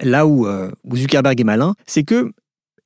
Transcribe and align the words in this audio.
Là 0.00 0.26
où, 0.26 0.46
euh, 0.46 0.70
où 0.84 0.96
Zuckerberg 0.96 1.40
est 1.40 1.44
malin, 1.44 1.74
c'est 1.86 2.04
que 2.04 2.32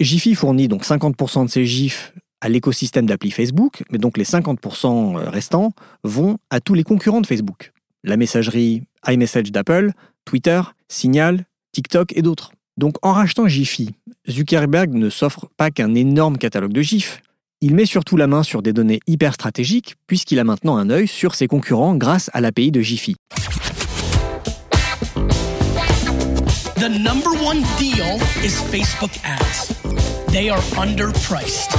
Jiffy 0.00 0.34
fournit 0.34 0.68
donc 0.68 0.84
50% 0.84 1.44
de 1.44 1.50
ses 1.50 1.66
GIFs 1.66 2.12
à 2.40 2.48
l'écosystème 2.48 3.06
d'appli 3.06 3.30
Facebook, 3.30 3.84
mais 3.90 3.98
donc 3.98 4.16
les 4.16 4.24
50% 4.24 5.16
restants 5.28 5.72
vont 6.02 6.38
à 6.50 6.60
tous 6.60 6.74
les 6.74 6.82
concurrents 6.84 7.20
de 7.20 7.26
Facebook. 7.26 7.72
La 8.02 8.16
messagerie 8.16 8.82
iMessage 9.06 9.52
d'Apple, 9.52 9.92
Twitter, 10.24 10.60
Signal, 10.88 11.44
TikTok 11.72 12.16
et 12.16 12.22
d'autres. 12.22 12.52
Donc 12.76 12.96
en 13.02 13.12
rachetant 13.12 13.46
Jiffy, 13.46 13.90
Zuckerberg 14.28 14.92
ne 14.94 15.10
s'offre 15.10 15.48
pas 15.56 15.70
qu'un 15.70 15.94
énorme 15.94 16.38
catalogue 16.38 16.72
de 16.72 16.82
GIFs, 16.82 17.20
il 17.60 17.74
met 17.74 17.86
surtout 17.86 18.16
la 18.16 18.26
main 18.26 18.42
sur 18.42 18.62
des 18.62 18.72
données 18.72 19.00
hyper 19.06 19.34
stratégiques 19.34 19.94
puisqu'il 20.06 20.38
a 20.38 20.44
maintenant 20.44 20.76
un 20.76 20.90
œil 20.90 21.06
sur 21.06 21.34
ses 21.34 21.46
concurrents 21.46 21.94
grâce 21.94 22.30
à 22.32 22.40
l'API 22.40 22.72
de 22.72 22.80
Jiffy. 22.80 23.14
The 26.82 26.88
number 26.88 27.30
one 27.44 27.62
deal 27.78 28.18
is 28.42 28.60
Facebook 28.60 29.16
ads. 29.22 29.68
They 30.32 30.50
are 30.50 30.58
underpriced. 30.74 31.70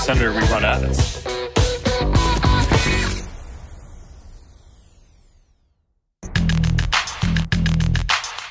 Senator, 0.00 0.32
we 0.32 0.40
run 0.50 0.64
ads. 0.64 1.22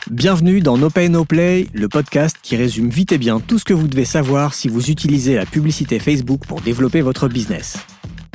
Bienvenue 0.10 0.62
dans 0.62 0.78
No 0.78 0.90
Pay 0.90 1.10
No 1.10 1.26
Play, 1.26 1.68
le 1.74 1.90
podcast 1.90 2.38
qui 2.42 2.56
résume 2.56 2.90
vite 2.90 3.12
et 3.12 3.18
bien 3.18 3.42
tout 3.42 3.60
ce 3.60 3.66
que 3.66 3.74
vous 3.74 3.90
devez 3.90 4.06
savoir 4.06 4.54
si 4.54 4.70
vous 4.70 4.90
utilisez 4.92 5.36
la 5.36 5.46
publicité 5.46 6.00
Facebook 6.00 6.46
pour 6.48 6.62
développer 6.62 7.02
votre 7.02 7.28
business. 7.28 7.80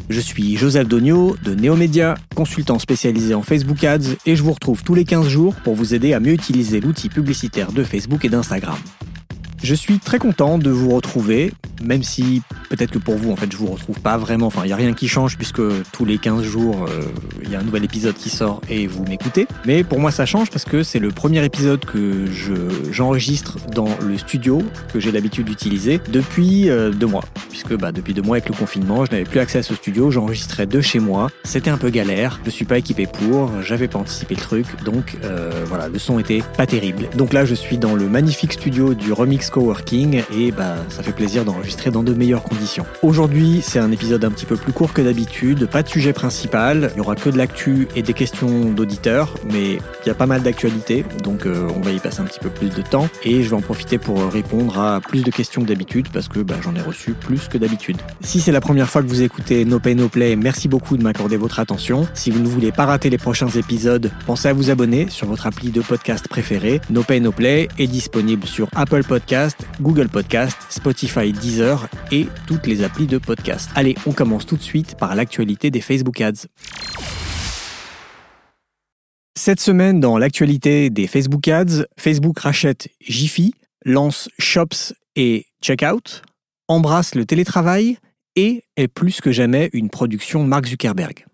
Je 0.09 0.20
suis 0.20 0.56
Joseph 0.56 0.87
Dogno 0.87 1.37
de 1.42 1.55
Neomedia, 1.55 2.15
consultant 2.37 2.78
spécialisé 2.78 3.34
en 3.34 3.42
Facebook 3.42 3.83
Ads 3.83 4.15
et 4.24 4.37
je 4.37 4.42
vous 4.42 4.52
retrouve 4.52 4.84
tous 4.84 4.95
les 4.95 5.05
15 5.05 5.27
jours 5.27 5.55
pour 5.56 5.74
vous 5.74 5.95
aider 5.95 6.12
à 6.12 6.20
mieux 6.20 6.32
utiliser 6.32 6.80
l'outil 6.80 7.09
publicitaire 7.09 7.73
de 7.73 7.82
Facebook 7.82 8.24
et 8.24 8.29
d'Instagram. 8.29 8.77
Je 9.67 9.75
suis 9.75 9.99
très 9.99 10.21
content 10.21 10.59
de 10.59 10.71
vous 10.71 10.91
retrouver, 10.91 11.53
même 11.83 12.05
si 12.05 12.41
peut-être 12.71 12.93
que 12.93 13.01
pour 13.01 13.17
vous, 13.17 13.33
en 13.33 13.37
fait, 13.37 13.51
je 13.51 13.57
vous 13.57 13.67
retrouve 13.67 13.99
pas 13.99 14.17
vraiment. 14.17 14.47
Enfin, 14.47 14.61
il 14.63 14.69
n'y 14.69 14.73
a 14.73 14.77
rien 14.77 14.93
qui 14.93 15.09
change 15.09 15.37
puisque 15.37 15.61
tous 15.91 16.05
les 16.05 16.19
15 16.19 16.45
jours, 16.45 16.87
euh, 16.89 17.03
il 17.43 17.51
y 17.51 17.57
a 17.57 17.59
un 17.59 17.65
nouvel 17.65 17.83
épisode 17.83 18.15
qui 18.15 18.31
sort 18.31 18.61
et 18.71 18.87
vous 18.87 19.05
m'écoutez. 19.07 19.49
Mais 19.65 19.83
pour 19.83 19.99
moi, 19.99 20.13
ça 20.13 20.25
change 20.25 20.51
parce 20.51 20.65
que 20.65 20.85
c'est 20.85 21.01
le 21.01 21.09
premier 21.09 21.45
épisode 21.45 21.85
que 21.85 22.27
j'enregistre 22.93 23.59
dans 23.75 23.89
le 24.07 24.17
studio 24.19 24.63
que 24.93 25.01
j'ai 25.01 25.11
l'habitude 25.11 25.47
d'utiliser 25.47 26.01
depuis 26.13 26.71
euh, 26.71 26.93
deux 26.93 27.09
mois. 27.09 27.25
Puisque 27.51 27.77
bah, 27.77 27.91
depuis 27.91 28.15
deux 28.15 28.23
mois, 28.23 28.37
avec 28.37 28.49
le 28.49 28.55
confinement, 28.55 29.05
je 29.05 29.11
n'avais 29.11 29.25
plus 29.25 29.41
accès 29.41 29.59
à 29.59 29.63
ce 29.65 29.75
studio. 29.75 30.13
J'enregistrais 30.13 30.67
de 30.67 30.81
chez 30.81 31.01
moi. 31.01 31.29
C'était 31.43 31.71
un 31.71 31.79
peu 31.79 31.91
galère. 31.91 32.39
Je 32.45 32.51
suis 32.51 32.67
pas 32.67 32.79
équipé 32.79 33.09
pour. 33.09 33.51
J'avais 33.63 33.89
pas 33.89 33.99
anticipé 33.99 34.37
le 34.37 34.41
truc. 34.41 34.67
Donc 34.85 35.17
euh, 35.25 35.65
voilà, 35.67 35.89
le 35.89 35.99
son 35.99 36.21
était 36.21 36.45
pas 36.57 36.69
terrible. 36.69 37.09
Donc 37.17 37.33
là, 37.33 37.45
je 37.45 37.57
suis 37.57 37.79
dans 37.79 37.97
le 37.97 38.09
magnifique 38.09 38.53
studio 38.53 38.95
du 38.95 39.13
Remix 39.13 39.51
Et 40.35 40.52
bah 40.52 40.76
ça 40.90 41.02
fait 41.02 41.12
plaisir 41.12 41.45
d'enregistrer 41.46 41.90
dans 41.90 42.02
de 42.02 42.12
meilleures 42.12 42.43
conditions. 42.43 42.85
Aujourd'hui, 43.02 43.60
c'est 43.63 43.79
un 43.79 43.90
épisode 43.90 44.23
un 44.24 44.30
petit 44.30 44.45
peu 44.45 44.57
plus 44.57 44.73
court 44.73 44.93
que 44.93 45.01
d'habitude, 45.01 45.66
pas 45.66 45.82
de 45.82 45.88
sujet 45.88 46.13
principal, 46.13 46.90
il 46.95 46.98
y 46.98 47.01
aura 47.01 47.16
que 47.16 47.30
de 47.30 47.38
l'actu 47.38 47.88
et 47.96 48.02
des 48.02 48.13
questions 48.13 48.71
d'auditeurs, 48.71 49.32
mais 49.51 49.79
il 50.04 50.07
y 50.07 50.10
a 50.10 50.15
pas 50.15 50.26
mal 50.26 50.43
d'actualités, 50.43 51.07
donc 51.23 51.46
euh, 51.46 51.68
on 51.74 51.80
va 51.80 51.90
y 51.93 51.98
passer 51.98 52.21
un 52.21 52.24
petit 52.24 52.38
peu 52.38 52.51
plus 52.51 52.68
de 52.68 52.82
temps 52.82 53.09
et 53.24 53.43
je 53.43 53.48
vais 53.48 53.57
en 53.57 53.63
profiter 53.63 53.96
pour 53.96 54.30
répondre 54.30 54.79
à 54.79 55.01
plus 55.01 55.23
de 55.23 55.30
questions 55.30 55.63
que 55.63 55.68
d'habitude 55.68 56.09
parce 56.13 56.29
que 56.29 56.41
bah, 56.41 56.57
j'en 56.63 56.74
ai 56.74 56.82
reçu 56.82 57.13
plus 57.13 57.48
que 57.48 57.57
d'habitude. 57.57 57.96
Si 58.20 58.41
c'est 58.41 58.52
la 58.52 58.60
première 58.60 58.91
fois 58.91 59.02
que 59.02 59.09
vous 59.09 59.23
écoutez 59.23 59.65
No 59.65 59.79
Pay 59.79 59.95
No 59.95 60.10
Play, 60.10 60.37
merci 60.37 60.68
beaucoup 60.68 60.98
de 60.98 61.02
m'accorder 61.02 61.38
votre 61.38 61.60
attention. 61.60 62.07
Si 62.13 62.30
vous 62.30 62.41
ne 62.41 62.48
voulez 62.48 62.73
pas 62.73 62.85
rater 62.85 63.09
les 63.09 63.18
prochains 63.18 63.48
épisodes, 63.48 64.10
pensez 64.26 64.48
à 64.48 64.53
vous 64.53 64.69
abonner 64.69 65.09
sur 65.09 65.28
votre 65.28 65.47
appli 65.47 65.70
de 65.70 65.81
podcast 65.81 66.28
préféré. 66.28 66.82
No 66.91 67.03
Pay 67.03 67.20
No 67.20 67.32
Play 67.32 67.69
est 67.78 67.87
disponible 67.87 68.47
sur 68.47 68.69
Apple 68.75 69.03
Google 69.81 70.09
Podcast, 70.09 70.56
Spotify, 70.70 71.32
Deezer 71.32 71.88
et 72.10 72.26
toutes 72.47 72.66
les 72.66 72.82
applis 72.82 73.06
de 73.06 73.19
podcast. 73.19 73.70
Allez, 73.74 73.94
on 74.06 74.12
commence 74.12 74.47
tout 74.47 74.56
de 74.56 74.62
suite 74.62 74.97
par 74.97 75.14
l'actualité 75.14 75.70
des 75.70 75.80
Facebook 75.80 76.20
Ads. 76.20 76.47
Cette 79.38 79.60
semaine, 79.60 80.00
dans 80.00 80.16
l'actualité 80.16 80.88
des 80.91 81.06
Facebook 81.06 81.46
Ads, 81.48 81.84
Facebook 81.98 82.38
rachète 82.38 82.88
Jiffy, 83.00 83.52
lance 83.84 84.28
Shops 84.38 84.94
et 85.16 85.46
Checkout, 85.62 86.22
embrasse 86.69 87.14
le 87.14 87.26
télétravail 87.26 87.98
et 88.36 88.64
est 88.76 88.88
plus 88.88 89.20
que 89.20 89.32
jamais 89.32 89.69
une 89.72 89.91
production 89.91 90.44
Mark 90.44 90.66
Zuckerberg. 90.66 91.26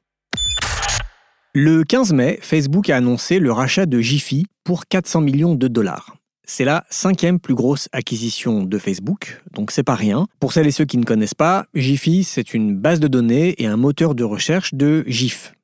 Le 1.54 1.84
15 1.84 2.12
mai, 2.14 2.38
Facebook 2.42 2.90
a 2.90 2.96
annoncé 2.96 3.38
le 3.38 3.52
rachat 3.52 3.86
de 3.86 4.00
Jiffy 4.00 4.46
pour 4.64 4.86
400 4.86 5.20
millions 5.20 5.54
de 5.54 5.68
dollars. 5.68 6.16
C'est 6.44 6.64
la 6.64 6.84
cinquième 6.90 7.38
plus 7.38 7.54
grosse 7.54 7.88
acquisition 7.92 8.64
de 8.64 8.78
Facebook, 8.78 9.40
donc 9.52 9.70
c'est 9.70 9.84
pas 9.84 9.94
rien. 9.94 10.26
Pour 10.40 10.52
celles 10.52 10.66
et 10.66 10.72
ceux 10.72 10.84
qui 10.84 10.98
ne 10.98 11.04
connaissent 11.04 11.34
pas, 11.34 11.66
Jiffy, 11.74 12.24
c'est 12.24 12.52
une 12.52 12.76
base 12.76 12.98
de 12.98 13.08
données 13.08 13.54
et 13.62 13.66
un 13.66 13.76
moteur 13.76 14.14
de 14.14 14.24
recherche 14.24 14.74
de 14.74 15.04
GIF. 15.06 15.54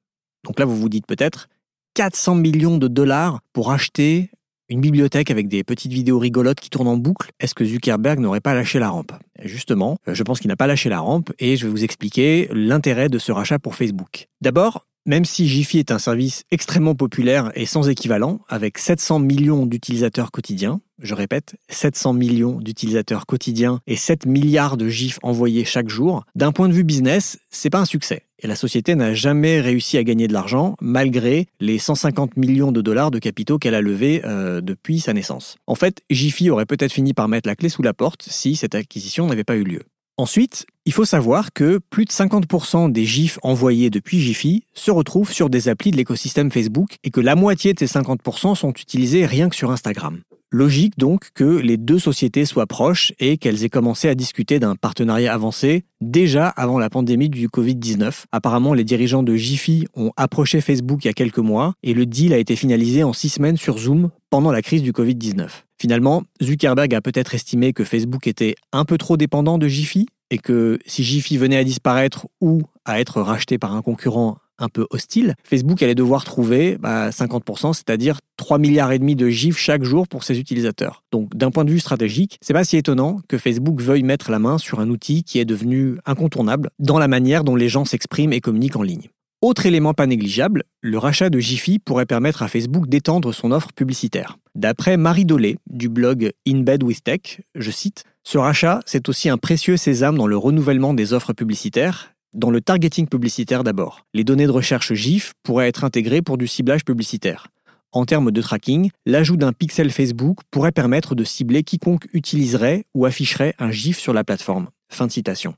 Donc 0.44 0.60
là, 0.60 0.64
vous 0.64 0.76
vous 0.76 0.88
dites 0.88 1.06
peut-être 1.06 1.48
400 1.94 2.36
millions 2.36 2.78
de 2.78 2.86
dollars 2.86 3.40
pour 3.52 3.72
acheter 3.72 4.30
une 4.68 4.80
bibliothèque 4.80 5.30
avec 5.30 5.48
des 5.48 5.64
petites 5.64 5.92
vidéos 5.92 6.18
rigolotes 6.18 6.60
qui 6.60 6.70
tournent 6.70 6.88
en 6.88 6.96
boucle. 6.96 7.30
Est-ce 7.40 7.54
que 7.54 7.64
Zuckerberg 7.64 8.20
n'aurait 8.20 8.40
pas 8.40 8.54
lâché 8.54 8.78
la 8.78 8.90
rampe? 8.90 9.12
Justement, 9.42 9.96
je 10.06 10.22
pense 10.22 10.40
qu'il 10.40 10.48
n'a 10.48 10.56
pas 10.56 10.66
lâché 10.66 10.88
la 10.88 11.00
rampe 11.00 11.32
et 11.38 11.56
je 11.56 11.66
vais 11.66 11.72
vous 11.72 11.84
expliquer 11.84 12.48
l'intérêt 12.52 13.08
de 13.08 13.18
ce 13.18 13.32
rachat 13.32 13.58
pour 13.58 13.74
Facebook. 13.74 14.28
D'abord, 14.40 14.86
même 15.08 15.24
si 15.24 15.48
Jiffy 15.48 15.78
est 15.78 15.90
un 15.90 15.98
service 15.98 16.44
extrêmement 16.50 16.94
populaire 16.94 17.50
et 17.54 17.64
sans 17.64 17.88
équivalent, 17.88 18.40
avec 18.46 18.76
700 18.76 19.20
millions 19.20 19.64
d'utilisateurs 19.64 20.30
quotidiens, 20.30 20.82
je 21.00 21.14
répète, 21.14 21.56
700 21.70 22.12
millions 22.12 22.60
d'utilisateurs 22.60 23.24
quotidiens 23.24 23.80
et 23.86 23.96
7 23.96 24.26
milliards 24.26 24.76
de 24.76 24.86
GIFs 24.88 25.18
envoyés 25.22 25.64
chaque 25.64 25.88
jour, 25.88 26.24
d'un 26.34 26.52
point 26.52 26.68
de 26.68 26.74
vue 26.74 26.84
business, 26.84 27.38
c'est 27.50 27.70
pas 27.70 27.78
un 27.78 27.86
succès. 27.86 28.24
Et 28.40 28.46
la 28.46 28.54
société 28.54 28.94
n'a 28.96 29.14
jamais 29.14 29.62
réussi 29.62 29.96
à 29.96 30.04
gagner 30.04 30.28
de 30.28 30.34
l'argent, 30.34 30.76
malgré 30.82 31.46
les 31.58 31.78
150 31.78 32.36
millions 32.36 32.70
de 32.70 32.82
dollars 32.82 33.10
de 33.10 33.18
capitaux 33.18 33.58
qu'elle 33.58 33.74
a 33.74 33.80
levés 33.80 34.20
euh, 34.26 34.60
depuis 34.60 35.00
sa 35.00 35.14
naissance. 35.14 35.56
En 35.66 35.74
fait, 35.74 36.02
Jiffy 36.10 36.50
aurait 36.50 36.66
peut-être 36.66 36.92
fini 36.92 37.14
par 37.14 37.28
mettre 37.28 37.48
la 37.48 37.56
clé 37.56 37.70
sous 37.70 37.82
la 37.82 37.94
porte 37.94 38.26
si 38.28 38.56
cette 38.56 38.74
acquisition 38.74 39.26
n'avait 39.26 39.42
pas 39.42 39.56
eu 39.56 39.64
lieu. 39.64 39.80
Ensuite, 40.20 40.66
il 40.84 40.92
faut 40.92 41.04
savoir 41.04 41.52
que 41.52 41.78
plus 41.90 42.04
de 42.04 42.10
50% 42.10 42.90
des 42.90 43.04
GIFs 43.04 43.38
envoyés 43.44 43.88
depuis 43.88 44.18
Jiffy 44.18 44.64
se 44.74 44.90
retrouvent 44.90 45.30
sur 45.30 45.48
des 45.48 45.68
applis 45.68 45.92
de 45.92 45.96
l'écosystème 45.96 46.50
Facebook 46.50 46.96
et 47.04 47.10
que 47.10 47.20
la 47.20 47.36
moitié 47.36 47.72
de 47.72 47.78
ces 47.78 47.86
50% 47.86 48.56
sont 48.56 48.72
utilisés 48.72 49.26
rien 49.26 49.48
que 49.48 49.54
sur 49.54 49.70
Instagram. 49.70 50.20
Logique 50.50 50.96
donc 50.96 51.28
que 51.34 51.44
les 51.44 51.76
deux 51.76 51.98
sociétés 51.98 52.46
soient 52.46 52.66
proches 52.66 53.12
et 53.18 53.36
qu'elles 53.36 53.64
aient 53.64 53.68
commencé 53.68 54.08
à 54.08 54.14
discuter 54.14 54.58
d'un 54.58 54.76
partenariat 54.76 55.34
avancé 55.34 55.84
déjà 56.00 56.48
avant 56.48 56.78
la 56.78 56.88
pandémie 56.88 57.28
du 57.28 57.48
Covid-19. 57.48 58.24
Apparemment, 58.32 58.72
les 58.72 58.84
dirigeants 58.84 59.22
de 59.22 59.34
Jiffy 59.34 59.86
ont 59.94 60.10
approché 60.16 60.62
Facebook 60.62 61.04
il 61.04 61.08
y 61.08 61.10
a 61.10 61.12
quelques 61.12 61.36
mois 61.36 61.74
et 61.82 61.92
le 61.92 62.06
deal 62.06 62.32
a 62.32 62.38
été 62.38 62.56
finalisé 62.56 63.02
en 63.04 63.12
six 63.12 63.28
semaines 63.28 63.58
sur 63.58 63.76
Zoom 63.76 64.08
pendant 64.30 64.50
la 64.50 64.62
crise 64.62 64.82
du 64.82 64.92
Covid-19. 64.92 65.48
Finalement, 65.78 66.22
Zuckerberg 66.42 66.94
a 66.94 67.02
peut-être 67.02 67.34
estimé 67.34 67.74
que 67.74 67.84
Facebook 67.84 68.26
était 68.26 68.54
un 68.72 68.86
peu 68.86 68.96
trop 68.96 69.18
dépendant 69.18 69.58
de 69.58 69.68
Jiffy 69.68 70.06
et 70.30 70.38
que 70.38 70.78
si 70.86 71.04
Jiffy 71.04 71.36
venait 71.36 71.58
à 71.58 71.64
disparaître 71.64 72.26
ou 72.40 72.62
à 72.86 73.00
être 73.00 73.20
racheté 73.20 73.58
par 73.58 73.74
un 73.74 73.82
concurrent 73.82 74.38
un 74.58 74.68
peu 74.68 74.86
hostile, 74.90 75.34
Facebook 75.44 75.82
allait 75.82 75.94
devoir 75.94 76.24
trouver 76.24 76.76
50%, 76.76 77.62
bah, 77.62 77.72
c'est-à-dire 77.72 78.18
3 78.36 78.58
milliards 78.58 78.92
et 78.92 78.98
demi 78.98 79.16
de 79.16 79.28
GIFs 79.28 79.58
chaque 79.58 79.84
jour 79.84 80.08
pour 80.08 80.24
ses 80.24 80.38
utilisateurs. 80.38 81.02
Donc 81.12 81.36
d'un 81.36 81.50
point 81.50 81.64
de 81.64 81.70
vue 81.70 81.80
stratégique, 81.80 82.38
c'est 82.40 82.52
pas 82.52 82.64
si 82.64 82.76
étonnant 82.76 83.20
que 83.28 83.38
Facebook 83.38 83.80
veuille 83.80 84.02
mettre 84.02 84.30
la 84.30 84.38
main 84.38 84.58
sur 84.58 84.80
un 84.80 84.88
outil 84.88 85.24
qui 85.24 85.38
est 85.38 85.44
devenu 85.44 85.98
incontournable 86.06 86.70
dans 86.78 86.98
la 86.98 87.08
manière 87.08 87.44
dont 87.44 87.56
les 87.56 87.68
gens 87.68 87.84
s'expriment 87.84 88.32
et 88.32 88.40
communiquent 88.40 88.76
en 88.76 88.82
ligne. 88.82 89.08
Autre 89.40 89.66
élément 89.66 89.94
pas 89.94 90.08
négligeable, 90.08 90.64
le 90.80 90.98
rachat 90.98 91.30
de 91.30 91.38
Jiffy 91.38 91.78
pourrait 91.78 92.06
permettre 92.06 92.42
à 92.42 92.48
Facebook 92.48 92.88
d'étendre 92.88 93.32
son 93.32 93.52
offre 93.52 93.72
publicitaire. 93.72 94.36
D'après 94.56 94.96
Marie 94.96 95.24
Dolé 95.24 95.58
du 95.70 95.88
blog 95.88 96.32
In 96.46 96.62
Bed 96.62 96.82
with 96.82 97.04
Tech, 97.04 97.40
je 97.54 97.70
cite, 97.70 98.02
Ce 98.24 98.36
rachat, 98.36 98.80
c'est 98.84 99.08
aussi 99.08 99.28
un 99.28 99.38
précieux 99.38 99.76
sésame 99.76 100.18
dans 100.18 100.26
le 100.26 100.36
renouvellement 100.36 100.92
des 100.92 101.12
offres 101.12 101.34
publicitaires 101.34 102.12
dans 102.34 102.50
le 102.50 102.60
targeting 102.60 103.08
publicitaire 103.08 103.64
d'abord, 103.64 104.06
les 104.12 104.24
données 104.24 104.46
de 104.46 104.52
recherche 104.52 104.92
GIF 104.92 105.32
pourraient 105.42 105.68
être 105.68 105.84
intégrées 105.84 106.22
pour 106.22 106.36
du 106.36 106.46
ciblage 106.46 106.84
publicitaire. 106.84 107.48
En 107.92 108.04
termes 108.04 108.30
de 108.30 108.42
tracking, 108.42 108.90
l'ajout 109.06 109.38
d'un 109.38 109.54
pixel 109.54 109.90
Facebook 109.90 110.40
pourrait 110.50 110.72
permettre 110.72 111.14
de 111.14 111.24
cibler 111.24 111.62
quiconque 111.62 112.06
utiliserait 112.12 112.84
ou 112.94 113.06
afficherait 113.06 113.54
un 113.58 113.70
GIF 113.70 113.98
sur 113.98 114.12
la 114.12 114.24
plateforme. 114.24 114.68
Fin 114.90 115.08
citation. 115.08 115.54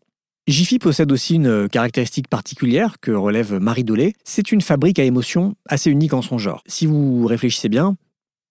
Jiffy 0.47 0.79
possède 0.79 1.13
aussi 1.13 1.37
une 1.37 1.69
caractéristique 1.69 2.29
particulière 2.29 2.97
que 3.01 3.11
relève 3.11 3.55
Marie 3.55 3.85
Dolé, 3.85 4.15
c'est 4.25 4.53
une 4.53 4.61
fabrique 4.61 4.99
à 4.99 5.05
émotions 5.05 5.55
assez 5.69 5.91
unique 5.91 6.15
en 6.15 6.23
son 6.23 6.39
genre. 6.39 6.63
Si 6.67 6.87
vous 6.87 7.27
réfléchissez 7.27 7.69
bien, 7.69 7.97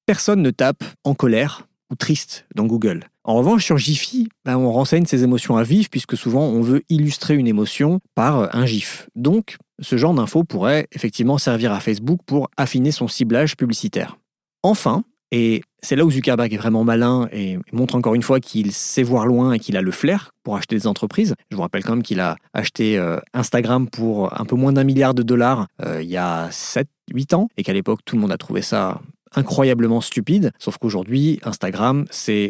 personne 0.05 0.41
ne 0.41 0.51
tape 0.51 0.83
en 1.03 1.13
colère 1.13 1.67
ou 1.89 1.95
triste 1.95 2.45
dans 2.55 2.65
Google. 2.65 3.05
En 3.29 3.35
revanche, 3.35 3.63
sur 3.63 3.77
Jiffy, 3.77 4.27
ben, 4.43 4.57
on 4.57 4.71
renseigne 4.71 5.05
ses 5.05 5.23
émotions 5.23 5.55
à 5.55 5.61
vif 5.61 5.91
puisque 5.91 6.17
souvent 6.17 6.47
on 6.47 6.61
veut 6.61 6.81
illustrer 6.89 7.35
une 7.35 7.45
émotion 7.45 7.99
par 8.15 8.55
un 8.55 8.65
GIF. 8.65 9.07
Donc, 9.15 9.57
ce 9.77 9.97
genre 9.97 10.15
d'info 10.15 10.43
pourrait 10.43 10.87
effectivement 10.93 11.37
servir 11.37 11.71
à 11.71 11.79
Facebook 11.79 12.21
pour 12.25 12.49
affiner 12.57 12.89
son 12.89 13.07
ciblage 13.07 13.55
publicitaire. 13.55 14.17
Enfin, 14.63 15.03
et 15.31 15.61
c'est 15.79 15.95
là 15.95 16.05
où 16.05 16.11
Zuckerberg 16.11 16.51
est 16.51 16.57
vraiment 16.57 16.83
malin 16.83 17.29
et 17.31 17.59
montre 17.71 17.93
encore 17.93 18.15
une 18.15 18.23
fois 18.23 18.39
qu'il 18.39 18.71
sait 18.71 19.03
voir 19.03 19.27
loin 19.27 19.53
et 19.53 19.59
qu'il 19.59 19.77
a 19.77 19.83
le 19.83 19.91
flair 19.91 20.31
pour 20.41 20.55
acheter 20.55 20.75
des 20.75 20.87
entreprises. 20.87 21.35
Je 21.51 21.55
vous 21.55 21.61
rappelle 21.61 21.83
quand 21.83 21.93
même 21.93 22.01
qu'il 22.01 22.21
a 22.21 22.35
acheté 22.55 22.97
euh, 22.97 23.19
Instagram 23.35 23.87
pour 23.87 24.41
un 24.41 24.45
peu 24.45 24.55
moins 24.55 24.73
d'un 24.73 24.83
milliard 24.83 25.13
de 25.13 25.21
dollars 25.21 25.67
euh, 25.85 26.01
il 26.01 26.09
y 26.09 26.17
a 26.17 26.49
7-8 26.49 27.35
ans 27.35 27.47
et 27.57 27.63
qu'à 27.63 27.73
l'époque 27.73 27.99
tout 28.03 28.15
le 28.15 28.23
monde 28.23 28.31
a 28.31 28.37
trouvé 28.37 28.63
ça 28.63 29.01
incroyablement 29.35 30.01
stupide. 30.01 30.51
Sauf 30.57 30.79
qu'aujourd'hui, 30.79 31.39
Instagram, 31.43 32.05
c'est 32.09 32.49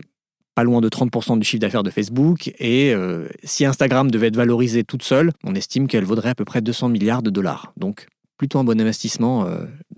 loin 0.63 0.81
de 0.81 0.89
30% 0.89 1.39
du 1.39 1.45
chiffre 1.45 1.61
d'affaires 1.61 1.83
de 1.83 1.89
Facebook 1.89 2.53
et 2.59 2.93
euh, 2.93 3.27
si 3.43 3.65
Instagram 3.65 4.11
devait 4.11 4.27
être 4.27 4.35
valorisée 4.35 4.83
toute 4.83 5.03
seule, 5.03 5.31
on 5.43 5.55
estime 5.55 5.87
qu'elle 5.87 6.05
vaudrait 6.05 6.29
à 6.29 6.35
peu 6.35 6.45
près 6.45 6.61
200 6.61 6.89
milliards 6.89 7.23
de 7.23 7.29
dollars. 7.29 7.73
Donc 7.77 8.07
plutôt 8.37 8.59
un 8.59 8.63
bon 8.63 8.79
investissement 8.79 9.45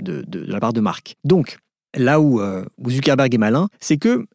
de, 0.02 0.24
de 0.28 0.40
la 0.40 0.60
part 0.60 0.74
de 0.74 0.80
Marc. 0.80 1.16
Donc, 1.24 1.60
là 1.96 2.20
euh, 2.20 2.66
où, 2.78 2.90
Zuckerberg 2.90 3.34
est 3.34 3.38
malin, 3.38 3.68
c'est 3.80 3.98
que 3.98 4.26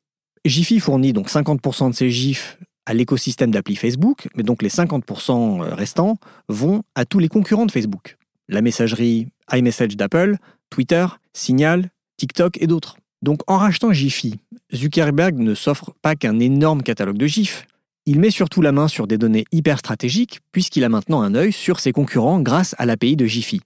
Jiffy 0.45 0.81
fournit 0.81 1.13
donc 1.13 1.29
50% 1.29 1.91
de 1.91 1.95
ses 1.95 2.11
GIFs 2.11 2.59
à 2.87 2.95
l'écosystème 2.95 3.51
d'appli 3.51 3.75
Facebook, 3.75 4.29
mais 4.37 4.43
donc 4.43 4.63
les 4.63 4.69
50% 4.69 5.63
euh, 5.63 5.75
restants 5.75 6.19
vont 6.49 6.83
à 6.95 7.05
tous 7.05 7.19
les 7.19 7.29
concurrents 7.29 7.67
de 7.67 7.73
Facebook. 7.73 8.17
La 8.49 8.63
messagerie 8.63 9.29
iMessage 9.53 9.97
d'Apple, 9.97 10.37
Twitter, 10.71 11.07
Signal, 11.33 11.91
TikTok 12.17 12.61
et 12.61 12.67
d'autres. 12.67 12.97
Donc 13.27 13.41
en 13.49 13.59
rachetant 13.59 13.93
Jiffy, 13.93 14.37
Zuckerberg 14.73 15.37
ne 15.37 15.57
s'offre 15.57 15.93
pas 16.01 16.15
qu'un 16.15 16.39
énorme 16.39 16.85
catalogue 16.85 17.19
de 17.19 17.27
GIFs, 17.27 17.67
il 18.07 18.21
met 18.21 18.31
surtout 18.31 18.63
la 18.63 18.71
main 18.71 18.87
sur 18.87 19.09
des 19.09 19.19
données 19.19 19.47
hyper 19.51 19.81
stratégiques 19.81 20.39
puisqu'il 20.53 20.85
a 20.85 20.89
maintenant 20.89 21.23
un 21.23 21.35
œil 21.35 21.51
sur 21.51 21.81
ses 21.81 21.91
concurrents 21.91 22.39
grâce 22.39 22.77
à 22.79 22.87
l'API 22.87 23.17
de 23.17 23.27
Jiffy. 23.27 23.63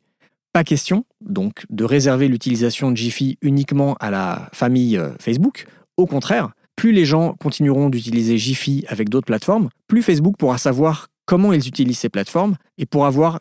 Pas 0.55 0.65
question, 0.65 1.05
donc, 1.21 1.67
de 1.69 1.85
réserver 1.85 2.27
l'utilisation 2.27 2.91
de 2.91 2.97
Jiffy 2.97 3.37
uniquement 3.43 3.99
à 4.01 4.11
la 4.11 4.49
famille 4.55 4.97
euh, 4.97 5.11
Facebook. 5.21 5.67
Au 5.99 6.07
contraire, 6.07 6.53
plus 6.75 6.93
les 6.93 7.05
gens 7.05 7.35
continueront 7.35 7.91
d'utiliser 7.91 8.39
Jiffy 8.39 8.87
avec 8.89 9.11
d'autres 9.11 9.27
plateformes, 9.27 9.69
plus 9.89 10.01
Facebook 10.01 10.39
pourra 10.39 10.57
savoir 10.57 11.09
comment 11.27 11.53
ils 11.53 11.69
utilisent 11.69 11.99
ces 11.99 12.09
plateformes 12.09 12.57
et 12.79 12.87
pourra 12.87 13.11
voir 13.11 13.41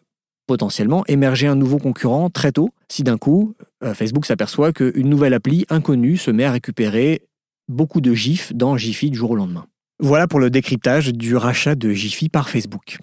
potentiellement 0.49 1.03
émerger 1.07 1.45
un 1.45 1.53
nouveau 1.53 1.77
concurrent 1.77 2.31
très 2.31 2.51
tôt 2.51 2.71
si 2.87 3.03
d'un 3.03 3.19
coup 3.19 3.53
euh, 3.83 3.93
Facebook 3.93 4.25
s'aperçoit 4.25 4.73
qu'une 4.73 5.07
nouvelle 5.07 5.35
appli 5.35 5.67
inconnue 5.69 6.17
se 6.17 6.31
met 6.31 6.43
à 6.43 6.51
récupérer 6.51 7.21
beaucoup 7.67 8.01
de 8.01 8.15
GIFs 8.15 8.51
dans 8.53 8.75
Jiffy 8.75 9.11
du 9.11 9.17
jour 9.17 9.29
au 9.29 9.35
lendemain. 9.35 9.67
Voilà 9.99 10.25
pour 10.27 10.39
le 10.39 10.49
décryptage 10.49 11.13
du 11.13 11.35
rachat 11.35 11.75
de 11.75 11.91
Jiffy 11.91 12.29
par 12.29 12.49
Facebook. 12.49 12.97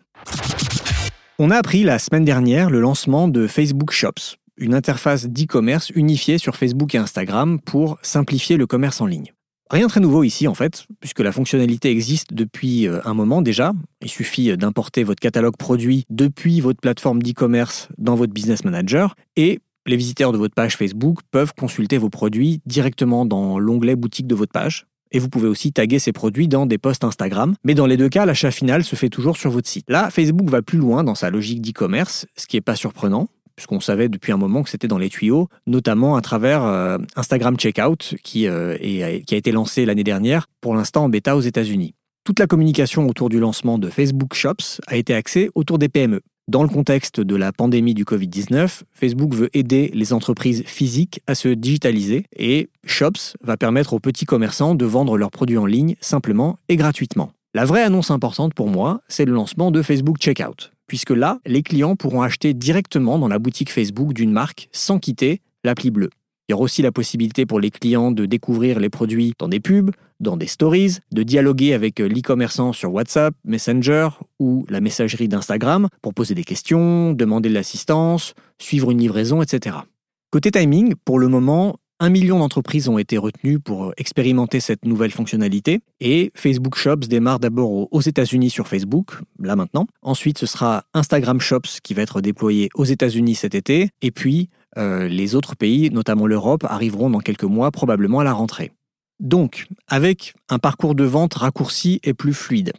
On 1.39 1.53
a 1.53 1.57
appris 1.57 1.85
la 1.85 2.01
semaine 2.01 2.25
dernière 2.25 2.69
le 2.69 2.81
lancement 2.81 3.29
de 3.29 3.47
Facebook 3.47 3.93
Shops, 3.93 4.39
une 4.57 4.75
interface 4.75 5.29
d'e-commerce 5.29 5.91
unifiée 5.91 6.39
sur 6.39 6.57
Facebook 6.57 6.97
et 6.97 6.99
Instagram 6.99 7.61
pour 7.61 7.97
simplifier 8.03 8.57
le 8.57 8.67
commerce 8.67 9.01
en 9.01 9.07
ligne. 9.07 9.36
Rien 9.71 9.87
de 9.87 9.91
très 9.91 10.01
nouveau 10.01 10.23
ici 10.23 10.47
en 10.47 10.55
fait, 10.55 10.87
puisque 11.01 11.21
la 11.21 11.33
fonctionnalité 11.33 11.91
existe 11.91 12.33
depuis 12.33 12.87
euh, 12.87 13.01
un 13.05 13.15
moment 13.15 13.43
déjà. 13.43 13.73
Il 14.01 14.09
suffit 14.09 14.57
d'importer 14.57 15.03
votre 15.03 15.21
catalogue 15.21 15.57
produit 15.57 16.05
depuis 16.09 16.61
votre 16.61 16.81
plateforme 16.81 17.23
d'e-commerce 17.23 17.89
dans 17.99 18.15
votre 18.15 18.33
Business 18.33 18.65
Manager 18.65 19.17
et 19.37 19.61
les 19.87 19.97
visiteurs 19.97 20.33
de 20.33 20.39
votre 20.39 20.55
page 20.55 20.77
Facebook 20.77 21.21
peuvent 21.31 21.53
consulter 21.55 21.99
vos 21.99 22.11
produits 22.11 22.61
directement 22.67 23.25
dans 23.25 23.59
l'onglet 23.59 23.97
boutique 23.97 24.27
de 24.27 24.35
votre 24.35 24.53
page. 24.53 24.87
Et 25.13 25.19
vous 25.19 25.29
pouvez 25.29 25.49
aussi 25.49 25.73
taguer 25.73 26.01
ces 26.01 26.13
produits 26.13 26.49
dans 26.49 26.67
des 26.67 26.79
posts 26.79 27.05
Instagram. 27.05 27.55
Mais 27.65 27.75
dans 27.75 27.87
les 27.87 27.97
deux 27.97 28.09
cas, 28.09 28.27
l'achat 28.27 28.51
final 28.51 28.83
se 28.83 28.97
fait 28.97 29.09
toujours 29.09 29.37
sur 29.37 29.51
votre 29.51 29.69
site. 29.69 29.89
Là, 29.89 30.11
Facebook 30.11 30.51
va 30.51 30.63
plus 30.63 30.79
loin 30.79 31.05
dans 31.05 31.15
sa 31.15 31.31
logique 31.31 31.63
d'e-commerce, 31.63 32.27
ce 32.37 32.47
qui 32.47 32.57
n'est 32.57 32.63
pas 32.63 32.75
surprenant 32.75 33.29
puisqu'on 33.57 33.81
savait 33.81 34.09
depuis 34.09 34.33
un 34.33 34.37
moment 34.37 34.63
que 34.63 34.71
c'était 34.71 34.89
dans 34.89 34.99
les 34.99 35.09
tuyaux, 35.09 35.49
notamment 35.67 36.17
à 36.17 36.21
travers 36.21 36.65
euh, 36.65 36.99
Instagram 37.17 37.57
Checkout, 37.57 38.17
qui, 38.23 38.47
euh, 38.47 38.77
qui 38.79 39.35
a 39.35 39.37
été 39.37 39.51
lancé 39.51 39.87
l'année 39.87 40.05
dernière, 40.05 40.47
pour 40.61 40.75
l'instant 40.75 41.05
en 41.05 41.09
bêta 41.09 41.37
aux 41.37 41.41
États-Unis. 41.41 41.95
Toute 42.25 42.39
la 42.39 42.47
communication 42.47 43.09
autour 43.09 43.29
du 43.29 43.39
lancement 43.39 43.79
de 43.79 43.89
Facebook 43.89 44.35
Shops 44.35 44.81
a 44.87 44.97
été 44.97 45.15
axée 45.15 45.51
autour 45.55 45.79
des 45.79 45.89
PME. 45.89 46.23
Dans 46.49 46.63
le 46.63 46.69
contexte 46.69 47.21
de 47.21 47.35
la 47.35 47.53
pandémie 47.53 47.95
du 47.95 48.05
Covid-19, 48.05 48.83
Facebook 48.93 49.35
veut 49.35 49.49
aider 49.53 49.91
les 49.95 50.13
entreprises 50.13 50.63
physiques 50.65 51.21
à 51.27 51.35
se 51.35 51.49
digitaliser 51.49 52.27
et 52.37 52.69
Shops 52.85 53.37
va 53.43 53.57
permettre 53.57 53.95
aux 53.95 53.99
petits 53.99 54.27
commerçants 54.27 54.77
de 54.77 54.85
vendre 54.85 55.19
leurs 55.19 55.33
produits 55.33 55.59
en 55.59 55.67
ligne 55.67 55.97
simplement 56.01 56.59
et 56.69 56.77
gratuitement. 56.77 57.33
La 57.53 57.65
vraie 57.65 57.83
annonce 57.83 58.13
importante 58.13 58.55
pour 58.55 58.69
moi, 58.69 59.01
c'est 59.09 59.25
le 59.25 59.33
lancement 59.33 59.71
de 59.71 59.83
Facebook 59.83 60.19
Checkout, 60.19 60.71
puisque 60.87 61.11
là, 61.11 61.39
les 61.47 61.63
clients 61.63 61.97
pourront 61.97 62.23
acheter 62.23 62.55
directement 62.55 63.19
dans 63.19 63.29
la 63.29 63.39
boutique 63.39 63.71
Facebook 63.71 64.13
d'une 64.13 64.33
marque 64.33 64.69
sans 64.73 64.99
quitter 64.99 65.41
l'appli 65.65 65.91
bleue. 65.91 66.11
Il 66.49 66.53
y 66.53 66.55
aura 66.55 66.63
aussi 66.63 66.81
la 66.83 66.93
possibilité 66.93 67.45
pour 67.45 67.59
les 67.59 67.73
clients 67.73 68.13
de 68.13 68.25
découvrir 68.25 68.79
les 68.79 68.89
produits 68.89 69.33
dans 69.39 69.49
des 69.49 69.59
pubs, 69.59 69.91
dans 70.21 70.37
des 70.37 70.47
stories, 70.47 70.99
de 71.13 71.23
dialoguer 71.25 71.75
avec 71.75 72.01
euh, 72.01 72.09
l'e-commerçant 72.09 72.73
sur 72.73 72.93
WhatsApp, 72.93 73.35
Messenger 73.45 74.11
ou 74.39 74.65
la 74.69 74.81
messagerie 74.81 75.29
d'Instagram 75.29 75.89
pour 76.03 76.15
poser 76.15 76.35
des 76.35 76.45
questions, 76.45 77.13
demander 77.13 77.49
de 77.49 77.55
l'assistance, 77.55 78.35
suivre 78.59 78.93
une 78.93 78.99
livraison, 78.99 79.43
etc. 79.43 79.77
Côté 80.31 80.53
timing, 80.53 80.95
pour 81.05 81.19
le 81.19 81.29
moment, 81.29 81.79
un 81.99 82.11
million 82.11 82.39
d'entreprises 82.39 82.89
ont 82.89 82.99
été 82.99 83.17
retenues 83.17 83.59
pour 83.59 83.93
expérimenter 83.97 84.61
cette 84.61 84.85
nouvelle 84.85 85.11
fonctionnalité 85.11 85.81
et 86.01 86.31
Facebook 86.35 86.77
Shops 86.77 87.09
démarre 87.09 87.41
d'abord 87.41 87.93
aux 87.93 88.01
États-Unis 88.01 88.51
sur 88.51 88.69
Facebook, 88.69 89.19
là 89.39 89.57
maintenant. 89.57 89.87
Ensuite, 90.03 90.39
ce 90.39 90.47
sera 90.47 90.85
Instagram 90.93 91.41
Shops 91.41 91.81
qui 91.83 91.95
va 91.95 92.03
être 92.03 92.21
déployé 92.21 92.69
aux 92.75 92.85
États-Unis 92.85 93.35
cet 93.35 93.55
été 93.55 93.89
et 94.03 94.11
puis 94.11 94.51
euh, 94.77 95.09
les 95.09 95.35
autres 95.35 95.57
pays, 95.57 95.91
notamment 95.91 96.27
l'Europe, 96.27 96.65
arriveront 96.65 97.09
dans 97.09 97.21
quelques 97.21 97.45
mois, 97.45 97.71
probablement 97.71 98.21
à 98.21 98.25
la 98.25 98.35
rentrée. 98.35 98.73
Donc, 99.19 99.67
avec 99.89 100.35
un 100.51 100.59
parcours 100.59 100.95
de 100.95 101.05
vente 101.05 101.35
raccourci 101.35 102.01
et 102.05 102.13
plus 102.13 102.35
fluide, 102.35 102.73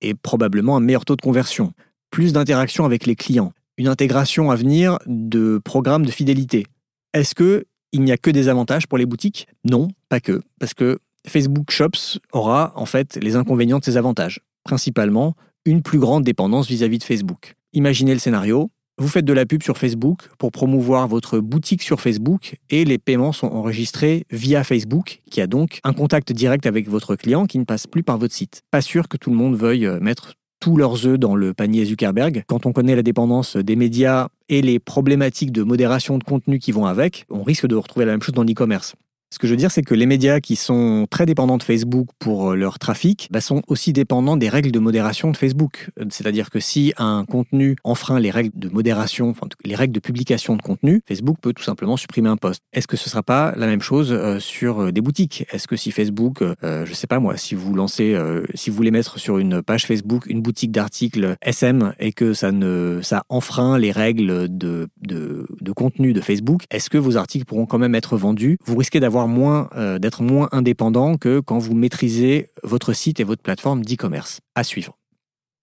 et 0.00 0.14
probablement 0.14 0.76
un 0.76 0.80
meilleur 0.80 1.04
taux 1.04 1.16
de 1.16 1.20
conversion, 1.20 1.74
plus 2.10 2.32
d'interaction 2.32 2.86
avec 2.86 3.04
les 3.04 3.16
clients, 3.16 3.52
une 3.76 3.88
intégration 3.88 4.50
à 4.50 4.56
venir 4.56 4.98
de 5.06 5.60
programmes 5.62 6.06
de 6.06 6.10
fidélité, 6.10 6.66
est-ce 7.12 7.34
que 7.34 7.66
il 7.92 8.02
n'y 8.02 8.12
a 8.12 8.16
que 8.16 8.30
des 8.30 8.48
avantages 8.48 8.86
pour 8.86 8.98
les 8.98 9.06
boutiques? 9.06 9.46
Non, 9.64 9.88
pas 10.08 10.20
que, 10.20 10.42
parce 10.58 10.74
que 10.74 10.98
Facebook 11.26 11.70
Shops 11.70 12.18
aura 12.32 12.72
en 12.76 12.86
fait 12.86 13.18
les 13.22 13.36
inconvénients 13.36 13.78
de 13.78 13.84
ces 13.84 13.96
avantages, 13.96 14.40
principalement 14.64 15.34
une 15.64 15.82
plus 15.82 15.98
grande 15.98 16.24
dépendance 16.24 16.66
vis 16.66 16.82
à 16.82 16.88
-vis 16.88 16.98
de 16.98 17.04
Facebook. 17.04 17.54
Imaginez 17.72 18.12
le 18.12 18.18
scénario, 18.18 18.70
vous 18.98 19.08
faites 19.08 19.24
de 19.24 19.32
la 19.32 19.46
pub 19.46 19.62
sur 19.62 19.78
Facebook 19.78 20.28
pour 20.38 20.52
promouvoir 20.52 21.08
votre 21.08 21.38
boutique 21.38 21.82
sur 21.82 22.00
Facebook 22.00 22.56
et 22.68 22.84
les 22.84 22.98
paiements 22.98 23.32
sont 23.32 23.46
enregistrés 23.46 24.26
via 24.30 24.64
Facebook, 24.64 25.22
qui 25.30 25.40
a 25.40 25.46
donc 25.46 25.80
un 25.82 25.94
contact 25.94 26.32
direct 26.32 26.66
avec 26.66 26.88
votre 26.88 27.16
client 27.16 27.46
qui 27.46 27.58
ne 27.58 27.64
passe 27.64 27.86
plus 27.86 28.02
par 28.02 28.18
votre 28.18 28.34
site. 28.34 28.62
Pas 28.70 28.82
sûr 28.82 29.08
que 29.08 29.16
tout 29.16 29.30
le 29.30 29.36
monde 29.36 29.56
veuille 29.56 29.86
euh, 29.86 29.98
mettre 29.98 30.34
tous 30.62 30.76
leurs 30.76 31.08
œufs 31.08 31.18
dans 31.18 31.34
le 31.34 31.54
panier 31.54 31.84
Zuckerberg. 31.84 32.44
Quand 32.46 32.66
on 32.66 32.72
connaît 32.72 32.94
la 32.94 33.02
dépendance 33.02 33.56
des 33.56 33.74
médias 33.74 34.28
et 34.48 34.62
les 34.62 34.78
problématiques 34.78 35.50
de 35.50 35.64
modération 35.64 36.18
de 36.18 36.22
contenu 36.22 36.60
qui 36.60 36.70
vont 36.70 36.86
avec, 36.86 37.26
on 37.30 37.42
risque 37.42 37.66
de 37.66 37.74
retrouver 37.74 38.06
la 38.06 38.12
même 38.12 38.22
chose 38.22 38.34
dans 38.34 38.44
l'e-commerce. 38.44 38.94
Ce 39.32 39.38
que 39.38 39.46
je 39.46 39.54
veux 39.54 39.56
dire, 39.56 39.70
c'est 39.70 39.80
que 39.80 39.94
les 39.94 40.04
médias 40.04 40.40
qui 40.40 40.56
sont 40.56 41.06
très 41.08 41.24
dépendants 41.24 41.56
de 41.56 41.62
Facebook 41.62 42.06
pour 42.18 42.50
euh, 42.50 42.54
leur 42.54 42.78
trafic 42.78 43.30
bah, 43.30 43.40
sont 43.40 43.62
aussi 43.66 43.94
dépendants 43.94 44.36
des 44.36 44.50
règles 44.50 44.70
de 44.70 44.78
modération 44.78 45.30
de 45.30 45.38
Facebook. 45.38 45.88
Euh, 45.98 46.04
c'est-à-dire 46.10 46.50
que 46.50 46.60
si 46.60 46.92
un 46.98 47.24
contenu 47.24 47.76
enfreint 47.82 48.20
les 48.20 48.30
règles 48.30 48.50
de 48.54 48.68
modération, 48.68 49.30
enfin 49.30 49.46
les 49.64 49.74
règles 49.74 49.94
de 49.94 50.00
publication 50.00 50.54
de 50.54 50.60
contenu, 50.60 51.00
Facebook 51.08 51.38
peut 51.40 51.54
tout 51.54 51.62
simplement 51.62 51.96
supprimer 51.96 52.28
un 52.28 52.36
post. 52.36 52.60
Est-ce 52.74 52.86
que 52.86 52.98
ce 52.98 53.08
ne 53.08 53.10
sera 53.10 53.22
pas 53.22 53.54
la 53.56 53.66
même 53.66 53.80
chose 53.80 54.12
euh, 54.12 54.38
sur 54.38 54.92
des 54.92 55.00
boutiques? 55.00 55.46
Est-ce 55.50 55.66
que 55.66 55.76
si 55.76 55.92
Facebook, 55.92 56.44
je 56.62 56.90
ne 56.90 56.94
sais 56.94 57.06
pas 57.06 57.18
moi, 57.18 57.38
si 57.38 57.54
vous 57.54 57.72
lancez, 57.72 58.14
si 58.54 58.68
vous 58.68 58.76
voulez 58.76 58.90
mettre 58.90 59.18
sur 59.18 59.38
une 59.38 59.62
page 59.62 59.86
Facebook 59.86 60.26
une 60.26 60.42
boutique 60.42 60.72
d'articles 60.72 61.36
SM 61.40 61.94
et 61.98 62.12
que 62.12 62.34
ça 62.34 62.52
ne 62.52 63.00
ça 63.02 63.24
enfreint 63.30 63.78
les 63.78 63.92
règles 63.92 64.54
de, 64.54 64.88
de, 65.00 65.46
de 65.58 65.72
contenu 65.72 66.12
de 66.12 66.20
Facebook, 66.20 66.64
est-ce 66.70 66.90
que 66.90 66.98
vos 66.98 67.16
articles 67.16 67.46
pourront 67.46 67.66
quand 67.66 67.78
même 67.78 67.94
être 67.94 68.18
vendus? 68.18 68.58
Vous 68.66 68.76
risquez 68.76 69.00
d'avoir 69.00 69.21
moins, 69.26 69.68
euh, 69.76 69.98
d'être 69.98 70.22
moins 70.22 70.48
indépendant 70.52 71.16
que 71.16 71.40
quand 71.40 71.58
vous 71.58 71.74
maîtrisez 71.74 72.48
votre 72.62 72.92
site 72.92 73.20
et 73.20 73.24
votre 73.24 73.42
plateforme 73.42 73.84
d'e-commerce. 73.84 74.40
À 74.54 74.64
suivre. 74.64 74.96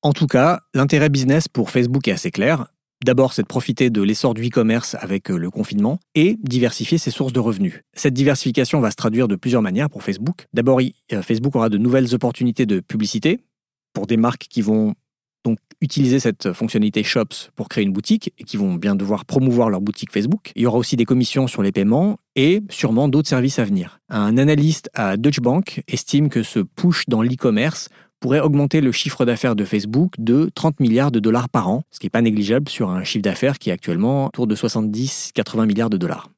En 0.02 0.14
tout 0.14 0.28
cas, 0.28 0.62
l'intérêt 0.74 1.10
business 1.10 1.48
pour 1.48 1.70
Facebook 1.70 2.08
est 2.08 2.12
assez 2.14 2.32
clair. 2.32 2.68
D'abord, 3.06 3.32
c'est 3.32 3.44
de 3.44 3.48
profiter 3.48 3.90
de 3.90 4.02
l'essor 4.02 4.34
du 4.34 4.48
e-commerce 4.48 4.96
avec 5.00 5.32
euh, 5.32 5.38
le 5.38 5.50
confinement 5.50 6.00
et 6.16 6.38
diversifier 6.44 6.98
ses 6.98 7.12
sources 7.12 7.32
de 7.32 7.40
revenus. 7.40 7.82
Cette 7.94 8.14
diversification 8.14 8.82
va 8.82 8.92
se 8.92 8.98
traduire 8.98 9.28
de 9.28 9.36
plusieurs 9.36 9.62
manières 9.62 9.90
pour 9.90 10.04
Facebook. 10.04 10.48
D'abord, 10.54 10.80
euh, 10.82 11.22
Facebook 11.22 11.56
aura 11.56 11.70
de 11.70 11.78
nouvelles 11.78 12.14
opportunités 12.14 12.66
de 12.66 12.82
publicité 12.82 13.40
pour 13.94 14.06
des 14.06 14.18
marques 14.18 14.48
qui 14.50 14.62
vont 14.62 14.96
donc 15.46 15.58
utiliser 15.82 16.20
cette 16.20 16.52
fonctionnalité 16.54 17.04
Shops 17.04 17.52
pour 17.56 17.70
créer 17.70 17.84
une 17.84 17.94
boutique 17.94 18.34
et 18.38 18.44
qui 18.44 18.58
vont 18.58 18.76
bien 18.76 18.96
devoir 18.96 19.26
promouvoir 19.26 19.70
leur 19.70 19.82
boutique 19.82 20.12
Facebook. 20.12 20.52
Il 20.56 20.64
y 20.64 20.66
aura 20.66 20.78
aussi 20.78 20.96
des 20.96 21.06
commissions 21.06 21.48
sur 21.48 21.64
les 21.64 21.72
paiements 21.72 22.18
et 22.36 22.62
sûrement 22.70 23.08
d'autres 23.08 23.30
services 23.30 23.60
à 23.60 23.64
venir. 23.64 24.00
Un 24.10 24.38
analyste 24.38 24.90
à 24.94 25.18
Deutsche 25.18 25.40
Bank 25.40 25.84
estime 25.88 26.30
que 26.30 26.44
ce 26.44 26.60
push 26.60 27.06
dans 27.08 27.22
l'e-commerce 27.22 27.90
pourrait 28.20 28.42
augmenter 28.42 28.82
le 28.82 28.92
chiffre 28.92 29.24
d'affaires 29.24 29.56
de 29.56 29.64
Facebook 29.64 30.14
de 30.18 30.50
30 30.54 30.82
milliards 30.82 31.12
de 31.12 31.20
dollars 31.20 31.48
par 31.48 31.70
an, 31.70 31.84
ce 31.90 32.00
qui 32.00 32.06
n'est 32.06 32.12
pas 32.12 32.22
négligeable 32.22 32.68
sur 32.68 32.90
un 32.90 33.06
chiffre 33.06 33.24
d'affaires 33.24 33.58
qui 33.58 33.70
est 33.70 33.74
actuellement 33.74 34.28
autour 34.28 34.46
de 34.46 34.56
70-80 34.56 35.66
milliards 35.66 35.90
de 35.90 35.98
dollars. 35.98 36.30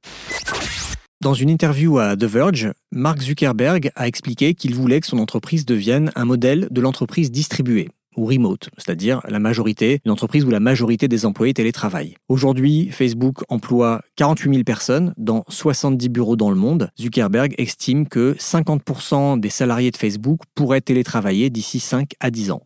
Dans 1.22 1.34
une 1.34 1.50
interview 1.50 1.98
à 1.98 2.16
The 2.16 2.24
Verge, 2.24 2.72
Mark 2.92 3.22
Zuckerberg 3.22 3.92
a 3.96 4.08
expliqué 4.08 4.54
qu'il 4.54 4.76
voulait 4.76 5.02
que 5.02 5.08
son 5.08 5.20
entreprise 5.20 5.66
devienne 5.66 6.12
un 6.16 6.26
modèle 6.26 6.68
de 6.72 6.82
l'entreprise 6.82 7.32
distribuée 7.32 7.90
ou 8.16 8.26
remote, 8.26 8.70
c'est-à-dire 8.78 9.22
la 9.28 9.40
majorité, 9.40 10.02
une 10.06 10.12
entreprise 10.12 10.46
où 10.46 10.50
la 10.50 10.60
majorité 10.60 11.08
des 11.08 11.26
employés 11.26 11.54
télétravaillent. 11.54 12.16
Aujourd'hui, 12.30 12.90
Facebook 12.92 13.44
emploie 13.50 14.02
48 14.16 14.52
000 14.52 14.64
personnes 14.64 15.14
dans 15.18 15.44
70 15.48 16.10
bureaux 16.10 16.36
dans 16.36 16.50
le 16.50 16.56
monde. 16.56 16.90
Zuckerberg 17.00 17.54
estime 17.58 18.08
que 18.08 18.36
50% 18.40 19.40
des 19.40 19.50
salariés 19.50 19.92
de 19.92 19.98
Facebook 19.98 20.42
pourraient 20.56 20.82
télétravailler 20.82 21.50
d'ici 21.50 21.80
5 21.80 22.12
à 22.20 22.32
10 22.32 22.52
ans. 22.52 22.64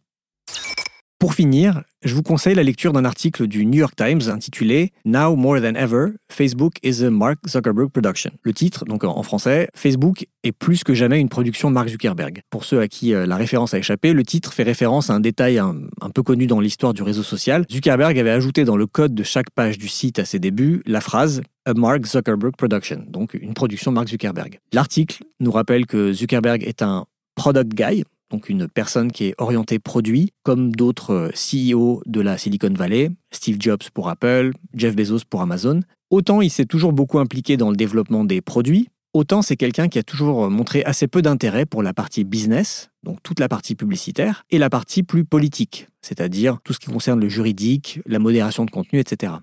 Pour 1.18 1.34
finir, 1.34 1.82
je 2.04 2.14
vous 2.14 2.24
conseille 2.24 2.56
la 2.56 2.64
lecture 2.64 2.92
d'un 2.92 3.06
article 3.06 3.48
du 3.48 3.66
New 3.66 3.80
York 3.80 3.96
Times 3.96 4.30
intitulé 4.30 4.92
Now 5.06 5.38
More 5.38 5.62
Than 5.62 5.76
Ever, 5.76 6.10
Facebook 6.30 6.74
is 6.84 7.06
a 7.06 7.10
Mark 7.10 7.38
Zuckerberg 7.48 7.90
Production. 7.90 8.32
Le 8.44 8.52
titre, 8.52 8.84
donc 8.84 9.06
en 9.06 9.24
français, 9.24 9.70
Facebook 9.74 10.28
est 10.44 10.52
plus 10.52 10.84
que 10.84 10.94
jamais 10.94 11.22
une 11.22 11.30
production 11.30 11.70
Mark 11.70 11.88
Zuckerberg. 11.88 12.42
Pour 12.50 12.66
ceux 12.66 12.82
à 12.82 12.90
qui 12.90 13.14
euh, 13.14 13.26
la 13.26 13.38
référence 13.38 13.74
a 13.74 13.78
échappé, 13.78 14.12
le 14.12 14.24
titre 14.24 14.52
fait 14.52 14.64
référence 14.64 15.10
à 15.10 15.14
un 15.14 15.22
détail 15.22 15.58
un, 15.58 15.74
peu 16.14 16.22
connu 16.22 16.48
dans 16.48 16.60
l'histoire 16.60 16.94
du 16.94 17.02
réseau 17.02 17.24
social. 17.24 17.66
Zuckerberg 17.72 18.20
avait 18.20 18.30
ajouté 18.30 18.66
dans 18.66 18.76
le 18.76 18.86
code 18.86 19.16
de 19.16 19.24
chaque 19.24 19.50
page 19.52 19.78
du 19.78 19.88
site 19.88 20.20
à 20.20 20.26
ses 20.26 20.40
débuts 20.40 20.82
la 20.86 21.00
phrase 21.00 21.44
A 21.66 21.74
Mark 21.74 22.06
Zuckerberg 22.06 22.58
Production, 22.58 23.06
donc 23.08 23.36
une 23.36 23.54
production 23.54 23.94
Mark 23.94 24.10
Zuckerberg. 24.10 24.60
L'article 24.74 25.24
nous 25.40 25.52
rappelle 25.52 25.86
que 25.86 26.12
Zuckerberg 26.12 26.62
est 26.64 26.82
un 26.82 27.06
product 27.36 27.74
guy, 27.74 28.04
donc 28.30 28.50
une 28.50 28.68
personne 28.68 29.12
qui 29.12 29.26
est 29.26 29.36
orientée 29.38 29.80
produit, 29.80 30.32
comme 30.44 30.72
d'autres 30.72 31.12
euh, 31.12 31.76
CEO 31.78 32.02
de 32.06 32.22
la 32.22 32.38
Silicon 32.38 32.74
Valley, 32.74 33.12
Steve 33.32 33.58
Jobs 33.60 33.84
pour 33.94 34.10
Apple, 34.10 34.52
Jeff 34.74 34.96
Bezos 34.96 35.26
pour 35.30 35.42
Amazon. 35.42 35.82
Autant 36.10 36.42
il 36.42 36.50
s'est 36.50 36.66
toujours 36.66 36.94
beaucoup 36.94 37.20
impliqué 37.20 37.58
dans 37.58 37.70
le 37.70 37.76
développement 37.76 38.24
des 38.24 38.42
produits, 38.42 38.90
autant 39.14 39.42
c'est 39.42 39.56
quelqu'un 39.56 39.88
qui 39.88 40.00
a 40.00 40.04
toujours 40.04 40.50
montré 40.50 40.84
assez 40.84 41.08
peu 41.08 41.22
d'intérêt 41.22 41.66
pour 41.66 41.84
la 41.84 41.94
partie 41.94 42.24
business, 42.24 42.90
donc 43.04 43.22
toute 43.24 43.40
la 43.40 43.48
partie 43.48 43.76
publicitaire, 43.76 44.44
et 44.50 44.58
la 44.58 44.70
partie 44.70 45.04
plus 45.04 45.26
politique, 45.26 45.88
c'est-à-dire 46.02 46.60
tout 46.64 46.74
ce 46.74 46.80
qui 46.80 46.88
concerne 46.88 47.20
le 47.20 47.30
juridique, 47.30 48.00
la 48.06 48.20
modération 48.20 48.66
de 48.66 48.72
contenu, 48.72 49.00
etc. 49.00 49.34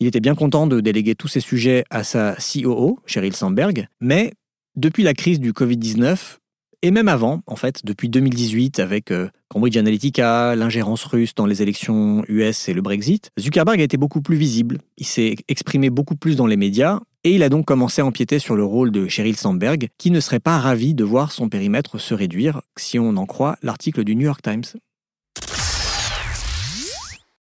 Il 0.00 0.06
était 0.06 0.20
bien 0.20 0.34
content 0.34 0.66
de 0.66 0.80
déléguer 0.80 1.14
tous 1.14 1.28
ces 1.28 1.40
sujets 1.40 1.84
à 1.90 2.04
sa 2.04 2.34
COO, 2.36 2.98
Sheryl 3.06 3.36
Sandberg, 3.36 3.86
mais 4.00 4.32
depuis 4.76 5.02
la 5.02 5.14
crise 5.14 5.40
du 5.40 5.52
Covid-19, 5.52 6.38
et 6.82 6.90
même 6.90 7.08
avant, 7.08 7.42
en 7.46 7.56
fait, 7.56 7.84
depuis 7.84 8.08
2018, 8.08 8.80
avec 8.80 9.10
euh, 9.10 9.28
Cambridge 9.48 9.76
Analytica, 9.76 10.56
l'ingérence 10.56 11.04
russe 11.04 11.34
dans 11.34 11.44
les 11.44 11.60
élections 11.60 12.24
US 12.28 12.70
et 12.70 12.72
le 12.72 12.80
Brexit, 12.80 13.30
Zuckerberg 13.38 13.80
a 13.80 13.84
été 13.84 13.98
beaucoup 13.98 14.22
plus 14.22 14.36
visible. 14.36 14.78
Il 14.96 15.04
s'est 15.04 15.36
exprimé 15.48 15.90
beaucoup 15.90 16.16
plus 16.16 16.36
dans 16.36 16.46
les 16.46 16.56
médias 16.56 17.00
et 17.22 17.34
il 17.34 17.42
a 17.42 17.50
donc 17.50 17.66
commencé 17.66 18.00
à 18.00 18.06
empiéter 18.06 18.38
sur 18.38 18.56
le 18.56 18.64
rôle 18.64 18.90
de 18.92 19.08
Sheryl 19.08 19.36
Sandberg, 19.36 19.88
qui 19.98 20.10
ne 20.10 20.20
serait 20.20 20.40
pas 20.40 20.58
ravi 20.58 20.94
de 20.94 21.04
voir 21.04 21.32
son 21.32 21.50
périmètre 21.50 21.98
se 21.98 22.14
réduire, 22.14 22.62
si 22.78 22.98
on 22.98 23.16
en 23.16 23.26
croit 23.26 23.56
l'article 23.62 24.02
du 24.02 24.16
New 24.16 24.24
York 24.24 24.40
Times. 24.40 24.64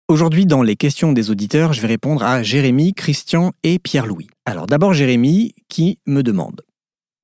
Aujourd'hui, 0.10 0.46
dans 0.46 0.62
les 0.62 0.76
questions 0.76 1.14
des 1.14 1.32
auditeurs, 1.32 1.72
je 1.72 1.80
vais 1.80 1.88
répondre 1.88 2.22
à 2.22 2.44
Jérémy, 2.44 2.94
Christian 2.94 3.54
et 3.64 3.80
Pierre-Louis. 3.80 4.28
Alors 4.46 4.68
d'abord 4.68 4.94
Jérémy 4.94 5.56
qui 5.70 6.00
me 6.06 6.22
demande 6.22 6.64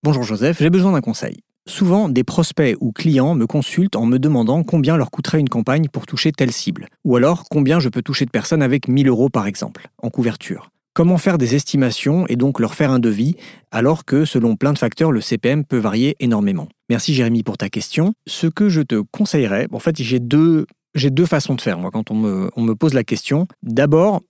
Bonjour 0.03 0.23
Joseph, 0.23 0.59
j'ai 0.61 0.69
besoin 0.69 0.93
d'un 0.93 1.01
conseil. 1.01 1.39
Souvent, 1.67 2.07
des 2.07 2.23
prospects 2.23 2.77
ou 2.79 2.91
clients 2.91 3.35
me 3.35 3.45
consultent 3.45 3.97
en 3.97 4.05
me 4.05 4.19
demandant 4.19 4.63
combien 4.63 4.95
leur 4.95 5.11
coûterait 5.11 5.39
une 5.39 5.49
campagne 5.49 5.89
pour 5.89 6.05
toucher 6.05 6.31
telle 6.31 6.51
cible, 6.51 6.87
ou 7.03 7.17
alors 7.17 7.43
combien 7.49 7.79
je 7.79 7.89
peux 7.89 8.01
toucher 8.01 8.25
de 8.25 8.31
personnes 8.31 8.61
avec 8.61 8.87
1000 8.87 9.09
euros 9.09 9.29
par 9.29 9.47
exemple, 9.47 9.87
en 10.01 10.09
couverture. 10.09 10.69
Comment 10.93 11.17
faire 11.17 11.37
des 11.37 11.53
estimations 11.53 12.25
et 12.27 12.37
donc 12.37 12.59
leur 12.59 12.73
faire 12.73 12.89
un 12.89 12.99
devis, 12.99 13.35
alors 13.69 14.05
que 14.05 14.25
selon 14.25 14.55
plein 14.55 14.73
de 14.73 14.79
facteurs, 14.79 15.11
le 15.11 15.21
CPM 15.21 15.63
peut 15.63 15.77
varier 15.77 16.15
énormément? 16.19 16.69
Merci 16.89 17.13
Jérémy 17.13 17.43
pour 17.43 17.57
ta 17.57 17.69
question. 17.69 18.13
Ce 18.25 18.47
que 18.47 18.69
je 18.69 18.81
te 18.81 19.03
conseillerais, 19.11 19.67
en 19.71 19.79
fait, 19.79 20.01
j'ai 20.01 20.19
deux, 20.19 20.65
j'ai 20.95 21.11
deux 21.11 21.27
façons 21.27 21.53
de 21.53 21.61
faire 21.61 21.77
moi, 21.77 21.91
quand 21.91 22.09
on 22.09 22.15
me, 22.15 22.73
pose 22.73 22.93
la 22.93 23.03
question. 23.03 23.45
D'abord, 23.61 24.21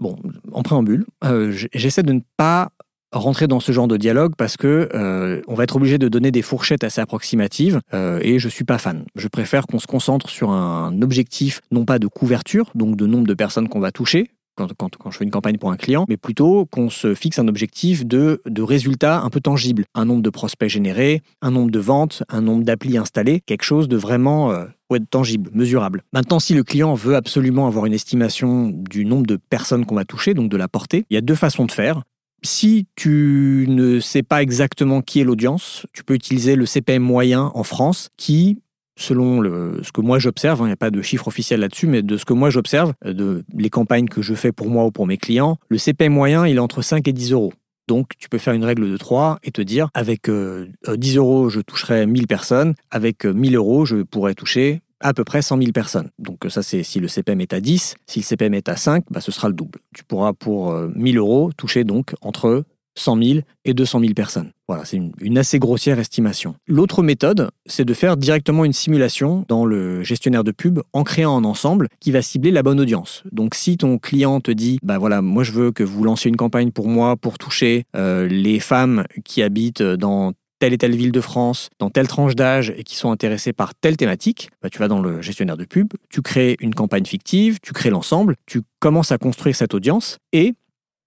en 0.00 0.62
préambule, 0.62 1.06
euh, 1.24 1.52
j'essaie 1.72 2.02
de 2.02 2.14
ne 2.14 2.20
pas 2.36 2.70
rentrer 3.16 3.46
dans 3.46 3.60
ce 3.60 3.72
genre 3.72 3.88
de 3.88 3.96
dialogue 3.96 4.34
parce 4.36 4.56
que 4.56 4.88
euh, 4.94 5.40
on 5.48 5.54
va 5.54 5.64
être 5.64 5.76
obligé 5.76 5.98
de 5.98 6.08
donner 6.08 6.30
des 6.30 6.42
fourchettes 6.42 6.84
assez 6.84 7.00
approximatives 7.00 7.80
euh, 7.94 8.18
et 8.22 8.38
je 8.38 8.48
suis 8.48 8.64
pas 8.64 8.78
fan. 8.78 9.04
Je 9.14 9.28
préfère 9.28 9.66
qu'on 9.66 9.78
se 9.78 9.86
concentre 9.86 10.28
sur 10.28 10.50
un 10.50 11.00
objectif 11.02 11.60
non 11.70 11.84
pas 11.84 11.98
de 11.98 12.06
couverture, 12.06 12.70
donc 12.74 12.96
de 12.96 13.06
nombre 13.06 13.26
de 13.26 13.34
personnes 13.34 13.68
qu'on 13.68 13.80
va 13.80 13.92
toucher, 13.92 14.30
quand, 14.56 14.72
quand, 14.98 15.10
je 15.10 15.18
fais 15.18 15.24
une 15.24 15.30
campagne 15.30 15.58
pour 15.58 15.70
un 15.70 15.76
client, 15.76 16.06
mais 16.08 16.16
plutôt 16.16 16.66
qu'on 16.66 16.90
se 16.90 17.14
fixe 17.14 17.38
un 17.38 17.46
objectif 17.46 18.06
de, 18.06 18.40
de 18.46 18.62
résultats 18.62 19.20
un 19.20 19.30
peu 19.30 19.40
tangibles. 19.40 19.84
Un 19.94 20.06
nombre 20.06 20.22
de 20.22 20.30
prospects 20.30 20.68
générés, 20.68 21.22
un 21.42 21.50
nombre 21.50 21.70
de 21.70 21.78
ventes, 21.78 22.22
un 22.28 22.40
nombre 22.40 22.64
d'applis 22.64 22.96
installés, 22.96 23.40
quelque 23.46 23.64
chose 23.64 23.88
de 23.88 23.96
vraiment 23.96 24.50
euh, 24.50 24.64
tangible, 25.10 25.50
mesurable. 25.52 26.02
Maintenant, 26.12 26.40
si 26.40 26.54
le 26.54 26.62
client 26.62 26.94
veut 26.94 27.16
absolument 27.16 27.66
avoir 27.66 27.86
une 27.86 27.92
estimation 27.92 28.68
du 28.68 29.04
nombre 29.04 29.26
de 29.26 29.36
personnes 29.36 29.84
qu'on 29.84 29.94
va 29.94 30.04
toucher, 30.04 30.34
donc 30.34 30.48
de 30.48 30.56
la 30.56 30.68
portée, 30.68 31.04
il 31.10 31.14
y 31.14 31.18
a 31.18 31.20
deux 31.22 31.34
façons 31.34 31.66
de 31.66 31.72
faire. 31.72 32.02
Si 32.42 32.86
tu 32.96 33.66
ne 33.68 33.98
sais 34.00 34.22
pas 34.22 34.42
exactement 34.42 35.02
qui 35.02 35.20
est 35.20 35.24
l'audience, 35.24 35.86
tu 35.92 36.04
peux 36.04 36.14
utiliser 36.14 36.56
le 36.56 36.66
CPM 36.66 37.02
moyen 37.02 37.50
en 37.54 37.62
France 37.62 38.10
qui, 38.16 38.60
selon 38.96 39.42
ce 39.82 39.92
que 39.92 40.00
moi 40.00 40.18
j'observe, 40.18 40.62
hein, 40.62 40.66
il 40.66 40.68
n'y 40.68 40.72
a 40.72 40.76
pas 40.76 40.90
de 40.90 41.02
chiffre 41.02 41.28
officiel 41.28 41.60
là-dessus, 41.60 41.86
mais 41.86 42.02
de 42.02 42.16
ce 42.16 42.24
que 42.24 42.32
moi 42.32 42.50
j'observe, 42.50 42.94
euh, 43.04 43.12
de 43.12 43.44
les 43.54 43.70
campagnes 43.70 44.08
que 44.08 44.22
je 44.22 44.34
fais 44.34 44.52
pour 44.52 44.68
moi 44.68 44.84
ou 44.84 44.90
pour 44.90 45.06
mes 45.06 45.16
clients, 45.16 45.58
le 45.68 45.78
CPM 45.78 46.12
moyen, 46.12 46.46
il 46.46 46.56
est 46.56 46.60
entre 46.60 46.82
5 46.82 47.06
et 47.08 47.12
10 47.12 47.32
euros. 47.32 47.52
Donc, 47.88 48.12
tu 48.18 48.28
peux 48.28 48.38
faire 48.38 48.54
une 48.54 48.64
règle 48.64 48.90
de 48.90 48.96
3 48.96 49.38
et 49.44 49.52
te 49.52 49.62
dire, 49.62 49.90
avec 49.94 50.24
10 50.24 50.30
euh, 50.30 50.66
euh, 50.88 51.16
euros, 51.16 51.48
je 51.48 51.60
toucherai 51.60 52.06
1000 52.06 52.26
personnes, 52.26 52.74
avec 52.90 53.24
1000 53.24 53.54
euros, 53.54 53.84
je 53.84 53.98
pourrais 53.98 54.34
toucher 54.34 54.82
à 55.00 55.14
peu 55.14 55.24
près 55.24 55.42
100 55.42 55.58
000 55.58 55.72
personnes. 55.72 56.10
Donc 56.18 56.46
ça, 56.48 56.62
c'est 56.62 56.82
si 56.82 57.00
le 57.00 57.08
CPM 57.08 57.40
est 57.40 57.52
à 57.52 57.60
10. 57.60 57.96
Si 58.06 58.20
le 58.20 58.24
CPM 58.24 58.54
est 58.54 58.68
à 58.68 58.76
5, 58.76 59.04
bah, 59.10 59.20
ce 59.20 59.32
sera 59.32 59.48
le 59.48 59.54
double. 59.54 59.80
Tu 59.94 60.04
pourras 60.04 60.32
pour 60.32 60.72
1000 60.72 61.16
euh, 61.16 61.20
euros 61.20 61.50
toucher 61.56 61.84
donc 61.84 62.14
entre 62.20 62.64
100 62.96 63.22
000 63.22 63.38
et 63.64 63.74
200 63.74 64.00
000 64.00 64.12
personnes. 64.14 64.50
Voilà, 64.68 64.84
c'est 64.84 65.00
une, 65.20 65.38
assez 65.38 65.58
grossière 65.58 65.98
estimation. 65.98 66.56
L'autre 66.66 67.02
méthode, 67.02 67.50
c'est 67.66 67.84
de 67.84 67.94
faire 67.94 68.16
directement 68.16 68.64
une 68.64 68.72
simulation 68.72 69.44
dans 69.48 69.64
le 69.64 70.02
gestionnaire 70.02 70.42
de 70.42 70.50
pub 70.50 70.80
en 70.92 71.04
créant 71.04 71.36
un 71.36 71.44
ensemble 71.44 71.88
qui 72.00 72.10
va 72.10 72.22
cibler 72.22 72.50
la 72.50 72.62
bonne 72.62 72.80
audience. 72.80 73.22
Donc 73.30 73.54
si 73.54 73.76
ton 73.76 73.98
client 73.98 74.40
te 74.40 74.50
dit, 74.50 74.78
bah 74.82 74.98
voilà, 74.98 75.22
moi 75.22 75.44
je 75.44 75.52
veux 75.52 75.70
que 75.70 75.84
vous 75.84 76.02
lanciez 76.02 76.30
une 76.30 76.36
campagne 76.36 76.72
pour 76.72 76.88
moi 76.88 77.16
pour 77.16 77.38
toucher 77.38 77.84
euh, 77.94 78.26
les 78.26 78.58
femmes 78.58 79.04
qui 79.24 79.42
habitent 79.42 79.82
dans 79.82 80.32
telle 80.58 80.72
et 80.72 80.78
telle 80.78 80.96
ville 80.96 81.12
de 81.12 81.20
France, 81.20 81.68
dans 81.78 81.90
telle 81.90 82.08
tranche 82.08 82.34
d'âge 82.34 82.72
et 82.76 82.84
qui 82.84 82.96
sont 82.96 83.10
intéressés 83.10 83.52
par 83.52 83.74
telle 83.74 83.96
thématique, 83.96 84.50
bah, 84.62 84.70
tu 84.70 84.78
vas 84.78 84.88
dans 84.88 85.00
le 85.00 85.22
gestionnaire 85.22 85.56
de 85.56 85.64
pub, 85.64 85.92
tu 86.08 86.22
crées 86.22 86.56
une 86.60 86.74
campagne 86.74 87.04
fictive, 87.04 87.58
tu 87.62 87.72
crées 87.72 87.90
l'ensemble, 87.90 88.36
tu 88.46 88.62
commences 88.80 89.12
à 89.12 89.18
construire 89.18 89.56
cette 89.56 89.74
audience 89.74 90.18
et 90.32 90.54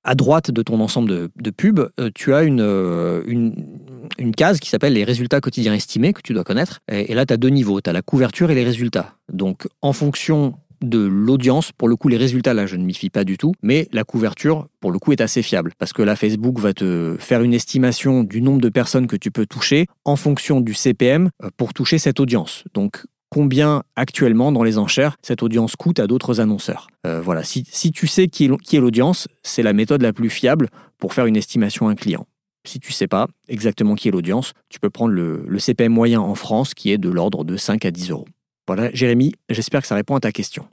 à 0.03 0.15
droite 0.15 0.51
de 0.51 0.61
ton 0.61 0.79
ensemble 0.79 1.09
de, 1.09 1.29
de 1.35 1.49
pubs, 1.51 1.91
euh, 1.99 2.09
tu 2.15 2.33
as 2.33 2.39
euh, 2.39 3.21
une, 3.27 3.53
une, 4.17 4.33
case 4.33 4.59
qui 4.59 4.69
s'appelle 4.69 4.93
les 4.93 5.03
résultats 5.03 5.41
quotidiens 5.41 5.73
estimés 5.73 6.13
que 6.13 6.21
tu 6.21 6.33
dois 6.33 6.45
connaître. 6.45 6.79
Et, 6.89 7.11
et 7.11 7.15
là, 7.15 7.25
tu 7.25 7.33
as 7.33 7.37
deux 7.37 7.49
niveaux. 7.49 7.81
Tu 7.81 7.89
as 7.89 7.93
la 7.93 8.01
couverture 8.01 8.49
et 8.49 8.55
les 8.55 8.63
résultats. 8.63 9.15
Donc, 9.31 9.67
en 9.81 9.91
fonction 9.91 10.55
de 10.81 10.99
l'audience. 10.99 11.71
Pour 11.71 11.87
le 11.87 11.95
coup, 11.95 12.07
les 12.07 12.17
résultats, 12.17 12.53
là, 12.53 12.65
je 12.65 12.75
ne 12.75 12.83
m'y 12.83 12.93
fie 12.93 13.09
pas 13.09 13.23
du 13.23 13.37
tout. 13.37 13.53
Mais 13.61 13.87
la 13.91 14.03
couverture, 14.03 14.67
pour 14.79 14.91
le 14.91 14.99
coup, 14.99 15.11
est 15.11 15.21
assez 15.21 15.41
fiable. 15.41 15.73
Parce 15.77 15.93
que 15.93 16.01
là, 16.01 16.15
Facebook 16.15 16.59
va 16.59 16.73
te 16.73 17.15
faire 17.19 17.41
une 17.41 17.53
estimation 17.53 18.23
du 18.23 18.41
nombre 18.41 18.61
de 18.61 18.69
personnes 18.69 19.07
que 19.07 19.15
tu 19.15 19.31
peux 19.31 19.45
toucher 19.45 19.87
en 20.05 20.15
fonction 20.15 20.61
du 20.61 20.73
CPM 20.73 21.29
euh, 21.43 21.49
pour 21.57 21.73
toucher 21.73 21.97
cette 21.97 22.19
audience. 22.19 22.63
Donc, 22.73 23.03
combien 23.29 23.83
actuellement 23.95 24.51
dans 24.51 24.63
les 24.63 24.77
enchères 24.77 25.15
cette 25.21 25.43
audience 25.43 25.75
coûte 25.75 25.99
à 25.99 26.07
d'autres 26.07 26.39
annonceurs. 26.39 26.87
Euh, 27.05 27.21
voilà, 27.21 27.43
si, 27.43 27.63
tu 27.63 28.07
sais 28.07 28.27
qui 28.27 28.45
est, 28.45 28.79
l'audience, 28.79 29.27
c'est 29.43 29.63
la 29.63 29.73
méthode 29.73 30.01
la 30.01 30.13
plus 30.13 30.29
fiable 30.29 30.69
pour 30.97 31.13
faire 31.13 31.25
une 31.25 31.37
estimation 31.37 31.87
à 31.87 31.91
un 31.91 31.95
client. 31.95 32.25
Si 32.67 32.79
tu 32.79 32.91
sais 32.91 33.07
pas 33.07 33.27
exactement 33.47 33.95
qui 33.95 34.09
est 34.09 34.11
l'audience, 34.11 34.53
tu 34.69 34.79
peux 34.79 34.89
prendre 34.89 35.13
le, 35.13 35.43
le 35.47 35.59
CPM 35.59 35.93
moyen 35.93 36.19
en 36.19 36.35
France 36.35 36.73
qui 36.73 36.91
est 36.91 36.97
de 36.97 37.09
l'ordre 37.09 37.45
de 37.45 37.55
5 37.55 37.85
à 37.85 37.91
10 37.91 38.11
euros. 38.11 38.25
Voilà, 38.69 38.91
Jérémy, 38.93 39.33
j'espère 39.49 39.81
que 39.81 39.87
ça 39.87 39.95
répond 39.95 40.15
à 40.15 40.19
ta 40.19 40.31
question. 40.31 40.67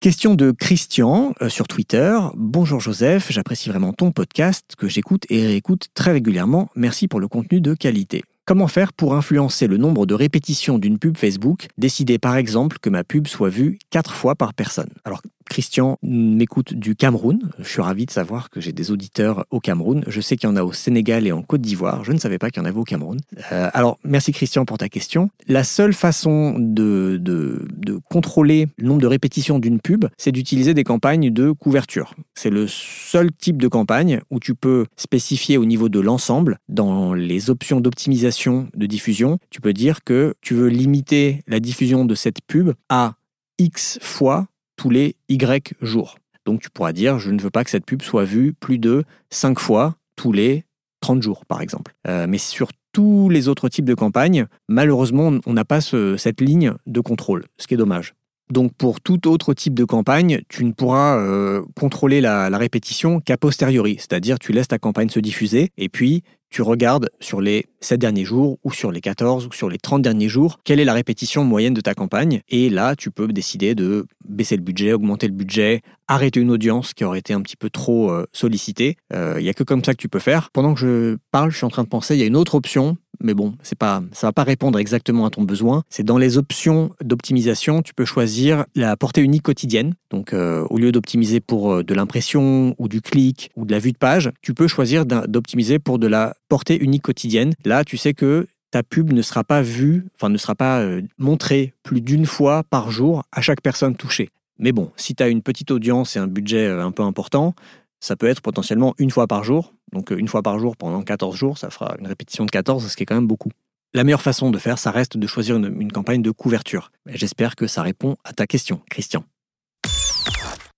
Question 0.00 0.34
de 0.34 0.50
Christian 0.50 1.34
euh, 1.42 1.50
sur 1.50 1.68
Twitter. 1.68 2.18
Bonjour 2.36 2.80
Joseph, 2.80 3.30
j'apprécie 3.30 3.68
vraiment 3.68 3.92
ton 3.92 4.10
podcast 4.10 4.76
que 4.78 4.88
j'écoute 4.88 5.26
et 5.28 5.46
réécoute 5.46 5.88
très 5.92 6.12
régulièrement. 6.12 6.70
Merci 6.74 7.06
pour 7.06 7.20
le 7.20 7.28
contenu 7.28 7.60
de 7.60 7.74
qualité. 7.74 8.22
Comment 8.46 8.66
faire 8.66 8.94
pour 8.94 9.14
influencer 9.14 9.66
le 9.66 9.76
nombre 9.76 10.06
de 10.06 10.14
répétitions 10.14 10.78
d'une 10.78 10.98
pub 10.98 11.18
Facebook 11.18 11.68
Décider 11.76 12.18
par 12.18 12.36
exemple 12.36 12.78
que 12.80 12.88
ma 12.88 13.04
pub 13.04 13.26
soit 13.26 13.50
vue 13.50 13.78
4 13.90 14.14
fois 14.14 14.36
par 14.36 14.54
personne? 14.54 14.88
Alors 15.04 15.20
Christian 15.50 15.98
m'écoute 16.02 16.74
du 16.74 16.94
Cameroun. 16.94 17.50
Je 17.58 17.68
suis 17.68 17.82
ravi 17.82 18.06
de 18.06 18.10
savoir 18.12 18.50
que 18.50 18.60
j'ai 18.60 18.72
des 18.72 18.92
auditeurs 18.92 19.44
au 19.50 19.58
Cameroun. 19.58 20.04
Je 20.06 20.20
sais 20.20 20.36
qu'il 20.36 20.48
y 20.48 20.52
en 20.52 20.54
a 20.54 20.62
au 20.62 20.72
Sénégal 20.72 21.26
et 21.26 21.32
en 21.32 21.42
Côte 21.42 21.60
d'Ivoire. 21.60 22.04
Je 22.04 22.12
ne 22.12 22.18
savais 22.18 22.38
pas 22.38 22.50
qu'il 22.50 22.62
y 22.62 22.64
en 22.64 22.68
avait 22.68 22.78
au 22.78 22.84
Cameroun. 22.84 23.18
Euh, 23.50 23.68
alors, 23.74 23.98
merci 24.04 24.30
Christian 24.30 24.64
pour 24.64 24.78
ta 24.78 24.88
question. 24.88 25.28
La 25.48 25.64
seule 25.64 25.92
façon 25.92 26.54
de, 26.56 27.18
de, 27.20 27.66
de 27.76 27.98
contrôler 28.08 28.68
le 28.78 28.86
nombre 28.86 29.02
de 29.02 29.08
répétitions 29.08 29.58
d'une 29.58 29.80
pub, 29.80 30.06
c'est 30.16 30.30
d'utiliser 30.30 30.72
des 30.72 30.84
campagnes 30.84 31.30
de 31.30 31.50
couverture. 31.50 32.14
C'est 32.34 32.50
le 32.50 32.68
seul 32.68 33.32
type 33.32 33.60
de 33.60 33.66
campagne 33.66 34.20
où 34.30 34.38
tu 34.38 34.54
peux 34.54 34.86
spécifier 34.96 35.58
au 35.58 35.64
niveau 35.64 35.88
de 35.88 35.98
l'ensemble, 35.98 36.58
dans 36.68 37.12
les 37.12 37.50
options 37.50 37.80
d'optimisation 37.80 38.68
de 38.76 38.86
diffusion, 38.86 39.38
tu 39.50 39.60
peux 39.60 39.72
dire 39.72 40.04
que 40.04 40.34
tu 40.40 40.54
veux 40.54 40.68
limiter 40.68 41.42
la 41.48 41.58
diffusion 41.58 42.04
de 42.04 42.14
cette 42.14 42.40
pub 42.46 42.72
à 42.88 43.14
X 43.58 43.98
fois 44.00 44.46
tous 44.80 44.88
les 44.88 45.14
Y 45.28 45.74
jours. 45.82 46.16
Donc 46.46 46.62
tu 46.62 46.70
pourras 46.70 46.94
dire, 46.94 47.18
je 47.18 47.30
ne 47.30 47.38
veux 47.38 47.50
pas 47.50 47.64
que 47.64 47.70
cette 47.70 47.84
pub 47.84 48.00
soit 48.00 48.24
vue 48.24 48.54
plus 48.54 48.78
de 48.78 49.04
5 49.28 49.58
fois 49.58 49.96
tous 50.16 50.32
les 50.32 50.64
30 51.00 51.22
jours, 51.22 51.44
par 51.44 51.60
exemple. 51.60 51.92
Euh, 52.08 52.24
mais 52.26 52.38
sur 52.38 52.70
tous 52.92 53.28
les 53.28 53.48
autres 53.48 53.68
types 53.68 53.84
de 53.84 53.92
campagnes, 53.92 54.46
malheureusement, 54.70 55.32
on 55.44 55.52
n'a 55.52 55.66
pas 55.66 55.82
cette 55.82 56.40
ligne 56.40 56.72
de 56.86 57.00
contrôle, 57.00 57.44
ce 57.58 57.66
qui 57.66 57.74
est 57.74 57.76
dommage. 57.76 58.14
Donc 58.50 58.72
pour 58.72 59.02
tout 59.02 59.28
autre 59.28 59.52
type 59.52 59.74
de 59.74 59.84
campagne, 59.84 60.40
tu 60.48 60.64
ne 60.64 60.72
pourras 60.72 61.18
euh, 61.18 61.62
contrôler 61.78 62.22
la, 62.22 62.48
la 62.48 62.56
répétition 62.56 63.20
qu'a 63.20 63.36
posteriori, 63.36 63.96
c'est-à-dire 63.98 64.38
tu 64.38 64.52
laisses 64.52 64.68
ta 64.68 64.78
campagne 64.78 65.10
se 65.10 65.20
diffuser 65.20 65.72
et 65.76 65.90
puis 65.90 66.22
tu 66.50 66.62
regardes 66.62 67.08
sur 67.20 67.40
les 67.40 67.66
7 67.80 68.00
derniers 68.00 68.24
jours 68.24 68.58
ou 68.64 68.72
sur 68.72 68.92
les 68.92 69.00
14 69.00 69.46
ou 69.46 69.52
sur 69.52 69.68
les 69.68 69.78
30 69.78 70.02
derniers 70.02 70.28
jours 70.28 70.60
quelle 70.64 70.80
est 70.80 70.84
la 70.84 70.92
répétition 70.92 71.44
moyenne 71.44 71.74
de 71.74 71.80
ta 71.80 71.94
campagne? 71.94 72.42
Et 72.48 72.68
là 72.68 72.96
tu 72.96 73.10
peux 73.10 73.28
décider 73.28 73.74
de 73.74 74.06
baisser 74.24 74.56
le 74.56 74.62
budget, 74.62 74.92
augmenter 74.92 75.26
le 75.26 75.32
budget, 75.32 75.82
arrêter 76.08 76.40
une 76.40 76.50
audience 76.50 76.92
qui 76.92 77.04
aurait 77.04 77.20
été 77.20 77.32
un 77.32 77.40
petit 77.40 77.56
peu 77.56 77.70
trop 77.70 78.10
euh, 78.10 78.26
sollicitée. 78.32 78.96
Euh, 79.12 79.36
il 79.38 79.44
n'y 79.44 79.48
a 79.48 79.54
que 79.54 79.64
comme 79.64 79.84
ça 79.84 79.92
que 79.92 80.00
tu 80.00 80.08
peux 80.08 80.18
faire. 80.18 80.50
Pendant 80.50 80.74
que 80.74 80.80
je 80.80 81.16
parle, 81.30 81.50
je 81.50 81.56
suis 81.56 81.66
en 81.66 81.70
train 81.70 81.84
de 81.84 81.88
penser, 81.88 82.14
il 82.14 82.20
y 82.20 82.24
a 82.24 82.26
une 82.26 82.36
autre 82.36 82.54
option 82.54 82.96
mais 83.22 83.34
bon, 83.34 83.54
c'est 83.62 83.78
pas, 83.78 84.02
ça 84.12 84.28
va 84.28 84.32
pas 84.32 84.44
répondre 84.44 84.78
exactement 84.78 85.26
à 85.26 85.30
ton 85.30 85.42
besoin. 85.42 85.82
C'est 85.88 86.02
dans 86.02 86.18
les 86.18 86.38
options 86.38 86.90
d'optimisation, 87.02 87.82
tu 87.82 87.94
peux 87.94 88.04
choisir 88.04 88.64
la 88.74 88.96
portée 88.96 89.20
unique 89.20 89.42
quotidienne. 89.42 89.94
Donc, 90.10 90.32
euh, 90.32 90.66
au 90.70 90.78
lieu 90.78 90.92
d'optimiser 90.92 91.40
pour 91.40 91.84
de 91.84 91.94
l'impression 91.94 92.74
ou 92.78 92.88
du 92.88 93.00
clic 93.00 93.50
ou 93.56 93.64
de 93.64 93.72
la 93.72 93.78
vue 93.78 93.92
de 93.92 93.98
page, 93.98 94.30
tu 94.42 94.54
peux 94.54 94.68
choisir 94.68 95.06
d'optimiser 95.06 95.78
pour 95.78 95.98
de 95.98 96.06
la 96.06 96.34
portée 96.48 96.82
unique 96.82 97.02
quotidienne. 97.02 97.52
Là, 97.64 97.84
tu 97.84 97.96
sais 97.96 98.14
que 98.14 98.46
ta 98.70 98.82
pub 98.82 99.12
ne 99.12 99.22
sera 99.22 99.44
pas 99.44 99.62
vue, 99.62 100.06
enfin 100.14 100.28
ne 100.28 100.38
sera 100.38 100.54
pas 100.54 100.80
euh, 100.80 101.02
montrée 101.18 101.74
plus 101.82 102.00
d'une 102.00 102.26
fois 102.26 102.62
par 102.64 102.90
jour 102.90 103.24
à 103.32 103.40
chaque 103.40 103.60
personne 103.60 103.96
touchée. 103.96 104.30
Mais 104.58 104.72
bon, 104.72 104.92
si 104.96 105.14
tu 105.14 105.22
as 105.22 105.28
une 105.28 105.42
petite 105.42 105.70
audience 105.70 106.16
et 106.16 106.18
un 106.18 106.26
budget 106.26 106.66
euh, 106.66 106.84
un 106.84 106.92
peu 106.92 107.02
important, 107.02 107.54
ça 108.00 108.16
peut 108.16 108.26
être 108.26 108.40
potentiellement 108.40 108.94
une 108.98 109.10
fois 109.10 109.26
par 109.26 109.44
jour. 109.44 109.74
Donc 109.92 110.12
euh, 110.12 110.16
une 110.16 110.28
fois 110.28 110.42
par 110.42 110.58
jour 110.58 110.76
pendant 110.76 111.02
14 111.02 111.36
jours, 111.36 111.58
ça 111.58 111.70
fera 111.70 111.96
une 111.98 112.06
répétition 112.06 112.44
de 112.44 112.50
14, 112.50 112.86
ce 112.86 112.96
qui 112.96 113.02
est 113.02 113.06
quand 113.06 113.14
même 113.14 113.26
beaucoup. 113.26 113.50
La 113.92 114.04
meilleure 114.04 114.22
façon 114.22 114.50
de 114.50 114.58
faire, 114.58 114.78
ça 114.78 114.90
reste 114.90 115.16
de 115.16 115.26
choisir 115.26 115.56
une, 115.56 115.90
campagne 115.90 116.22
de 116.22 116.30
couverture. 116.30 116.92
J'espère 117.06 117.56
que 117.56 117.66
ça 117.66 117.82
répond 117.82 118.16
à 118.22 118.32
ta 118.32 118.46
question, 118.46 118.80
Christian. 118.88 119.24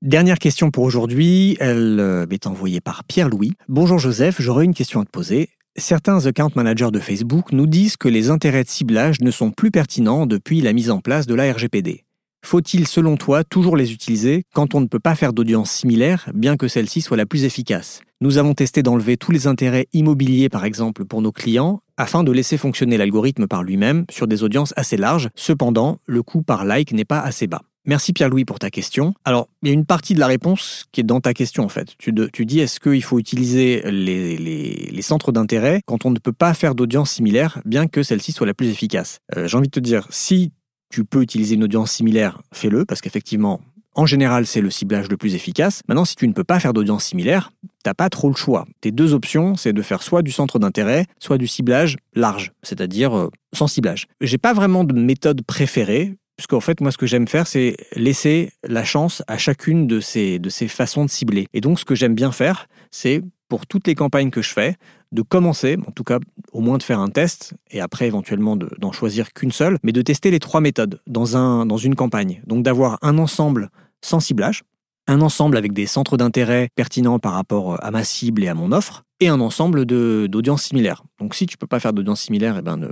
Dernière 0.00 0.38
question 0.38 0.71
pour 0.71 0.85
aujourd'hui, 0.85 1.59
elle 1.61 2.26
m'est 2.28 2.47
envoyée 2.47 2.81
par 2.81 3.04
Pierre-Louis. 3.04 3.52
Bonjour 3.69 3.99
Joseph, 3.99 4.37
j'aurais 4.40 4.64
une 4.64 4.75
question 4.75 5.00
à 5.00 5.04
te 5.04 5.11
poser. 5.11 5.50
Certains 5.76 6.26
account 6.26 6.50
managers 6.54 6.90
de 6.90 6.99
Facebook 6.99 7.52
nous 7.52 7.66
disent 7.66 7.97
que 7.97 8.09
les 8.09 8.28
intérêts 8.28 8.64
de 8.64 8.69
ciblage 8.69 9.21
ne 9.21 9.31
sont 9.31 9.50
plus 9.50 9.71
pertinents 9.71 10.26
depuis 10.26 10.61
la 10.61 10.73
mise 10.73 10.90
en 10.90 11.00
place 11.00 11.26
de 11.26 11.35
la 11.35 11.50
RGPD. 11.50 12.04
Faut-il, 12.44 12.88
selon 12.88 13.16
toi, 13.16 13.44
toujours 13.44 13.76
les 13.76 13.92
utiliser 13.92 14.44
quand 14.52 14.75
on 14.75 14.80
ne 14.80 14.87
peut 14.87 14.99
pas 14.99 15.14
faire 15.14 15.32
d'audience 15.32 15.70
similaire, 15.70 16.28
bien 16.34 16.56
que 16.56 16.68
celle-ci 16.68 17.00
soit 17.00 17.16
la 17.16 17.26
plus 17.26 17.44
efficace? 17.44 18.00
Nous 18.20 18.38
avons 18.38 18.54
testé 18.54 18.82
d'enlever 18.82 19.16
tous 19.16 19.32
les 19.32 19.46
intérêts 19.46 19.88
immobiliers, 19.92 20.49
par 20.49 20.64
exemple, 20.64 21.04
pour 21.04 21.22
nos 21.22 21.32
clients, 21.32 21.80
afin 21.96 22.25
de 22.25 22.32
laisser 22.32 22.58
fonctionner 22.58 22.96
l'algorithme 22.96 23.46
par 23.46 23.62
lui-même 23.62 24.04
sur 24.11 24.26
des 24.26 24.42
audiences 24.42 24.75
assez 24.76 24.96
larges. 24.96 25.28
Cependant, 25.34 25.99
le 26.06 26.22
coût 26.22 26.42
par 26.42 26.64
like 26.64 26.92
n'est 26.92 27.04
pas 27.04 27.20
assez 27.20 27.46
bas. 27.46 27.62
Merci 27.84 28.12
Pierre-Louis 28.12 28.44
pour 28.44 28.61
ta 28.61 28.70
question. 28.70 29.12
Alors, 29.25 29.49
il 29.62 29.68
y 29.68 29.70
a 29.72 29.75
une 29.75 29.87
partie 29.87 30.14
de 30.14 30.20
la 30.20 30.28
réponse 30.28 30.87
qui 30.92 31.00
est 31.00 31.04
dans 31.04 31.20
ta 31.20 31.34
question 31.34 31.64
en 31.64 31.68
fait. 31.68 31.96
Tu, 31.99 32.12
dis 32.46 32.61
est-ce 32.61 32.78
qu'il 32.78 33.02
faut 33.02 33.18
utiliser 33.18 33.82
les, 33.90 35.02
centres 35.02 35.32
d'intérêt 35.32 35.80
quand 35.84 36.06
on 36.06 36.11
ne 36.12 36.18
peut 36.20 36.32
pas 36.32 36.54
faire 36.54 36.76
d'audience 36.76 37.11
similaire, 37.11 37.61
bien 37.64 37.88
que 37.88 38.04
celle-ci 38.04 38.30
soit 38.30 38.46
la 38.46 38.54
plus 38.54 38.68
efficace? 38.68 39.18
Euh, 39.37 39.49
J'ai 39.49 39.56
envie 39.56 39.67
de 39.67 39.73
te 39.73 39.80
dire, 39.80 40.06
si 40.10 40.52
tu 40.93 41.05
peux 41.05 41.23
utiliser 41.23 41.57
une 41.57 41.65
audience 41.65 41.91
similaire, 41.91 42.43
fais-le, 42.52 42.85
parce 42.85 43.00
qu'effectivement, 43.00 43.61
en 43.95 44.07
général, 44.07 44.47
c'est 44.47 44.61
le 44.61 44.71
ciblage 44.71 45.09
le 45.09 45.17
plus 45.17 45.35
efficace. 45.35 45.83
Maintenant, 45.89 46.05
si 46.05 46.17
tu 46.17 46.26
ne 46.26 46.33
peux 46.33 46.45
pas 46.45 46.61
faire 46.61 46.73
d'audience 46.73 47.05
similaire, 47.05 47.52
t'as 47.83 47.95
pas 47.95 48.09
trop 48.09 48.28
le 48.28 48.37
choix. 48.37 48.65
Tes 48.81 48.91
deux 48.91 49.13
options, 49.13 49.57
c'est 49.57 49.73
de 49.73 49.83
faire 49.83 50.02
soit 50.02 50.23
du 50.23 50.31
centre 50.31 50.59
d'intérêt, 50.59 51.07
soit 51.19 51.39
du 51.39 51.47
ciblage 51.47 51.97
large, 52.15 52.52
c'est-à-dire 52.63 53.17
euh, 53.17 53.28
sans 53.52 53.67
ciblage. 53.67 54.07
J'ai 54.21 54.39
pas 54.39 54.55
vraiment 54.55 54.85
de 54.85 54.95
méthode 54.95 55.43
préférée. 55.43 56.15
Parce 56.39 56.47
qu'en 56.47 56.61
fait, 56.61 56.81
moi, 56.81 56.91
ce 56.91 56.97
que 56.97 57.07
j'aime 57.07 57.28
faire, 57.28 57.47
c'est 57.47 57.76
laisser 57.95 58.50
la 58.67 58.85
chance 58.85 59.23
à 59.28 59.37
chacune 59.37 59.87
de 59.87 60.00
ces 60.00 60.41
façons 60.69 61.05
de 61.05 61.11
cibler. 61.11 61.47
Et 61.52 61.61
donc, 61.61 61.78
ce 61.78 61.85
que 61.85 61.95
j'aime 61.95 62.15
bien 62.15 62.33
faire, 62.33 62.69
c'est 62.91 63.23
pour 63.52 63.67
toutes 63.67 63.86
les 63.86 63.95
campagnes 63.95 64.30
que 64.30 64.41
je 64.41 64.50
fais, 64.50 64.76
de 65.12 65.21
commencer, 65.21 65.76
en 65.86 65.91
tout 65.91 66.04
cas 66.04 66.21
au 66.52 66.62
moins 66.62 66.78
de 66.78 66.82
faire 66.82 67.00
un 67.00 67.10
test, 67.10 67.52
et 67.71 67.82
après 67.82 68.06
éventuellement 68.06 68.56
d'en 68.56 68.93
choisir 68.93 69.34
qu'une 69.34 69.52
seule, 69.52 69.76
mais 69.82 69.93
de 69.93 70.00
tester 70.00 70.30
les 70.30 70.38
trois 70.38 70.62
méthodes 70.62 71.02
dans, 71.06 71.36
un, 71.36 71.67
dans 71.67 71.76
une 71.76 71.95
campagne. 71.95 72.41
Donc 72.47 72.62
d'avoir 72.62 72.99
un 73.02 73.19
ensemble 73.19 73.69
sans 74.00 74.21
ciblage, 74.21 74.62
un 75.06 75.21
ensemble 75.21 75.58
avec 75.58 75.75
des 75.75 75.84
centres 75.84 76.17
d'intérêt 76.17 76.71
pertinents 76.76 77.19
par 77.19 77.34
rapport 77.34 77.76
à 77.84 77.91
ma 77.91 78.04
cible 78.04 78.43
et 78.43 78.49
à 78.49 78.54
mon 78.54 78.73
offre, 78.73 79.02
et 79.21 79.28
un 79.28 79.41
ensemble 79.41 79.84
d'audiences 79.84 80.62
similaires. 80.62 81.04
Donc 81.21 81.34
si 81.34 81.45
tu 81.45 81.58
peux 81.58 81.67
pas 81.67 81.78
faire 81.78 81.93
d'audience 81.93 82.23
similaire, 82.23 82.56
eh 82.58 82.62
ben, 82.62 82.91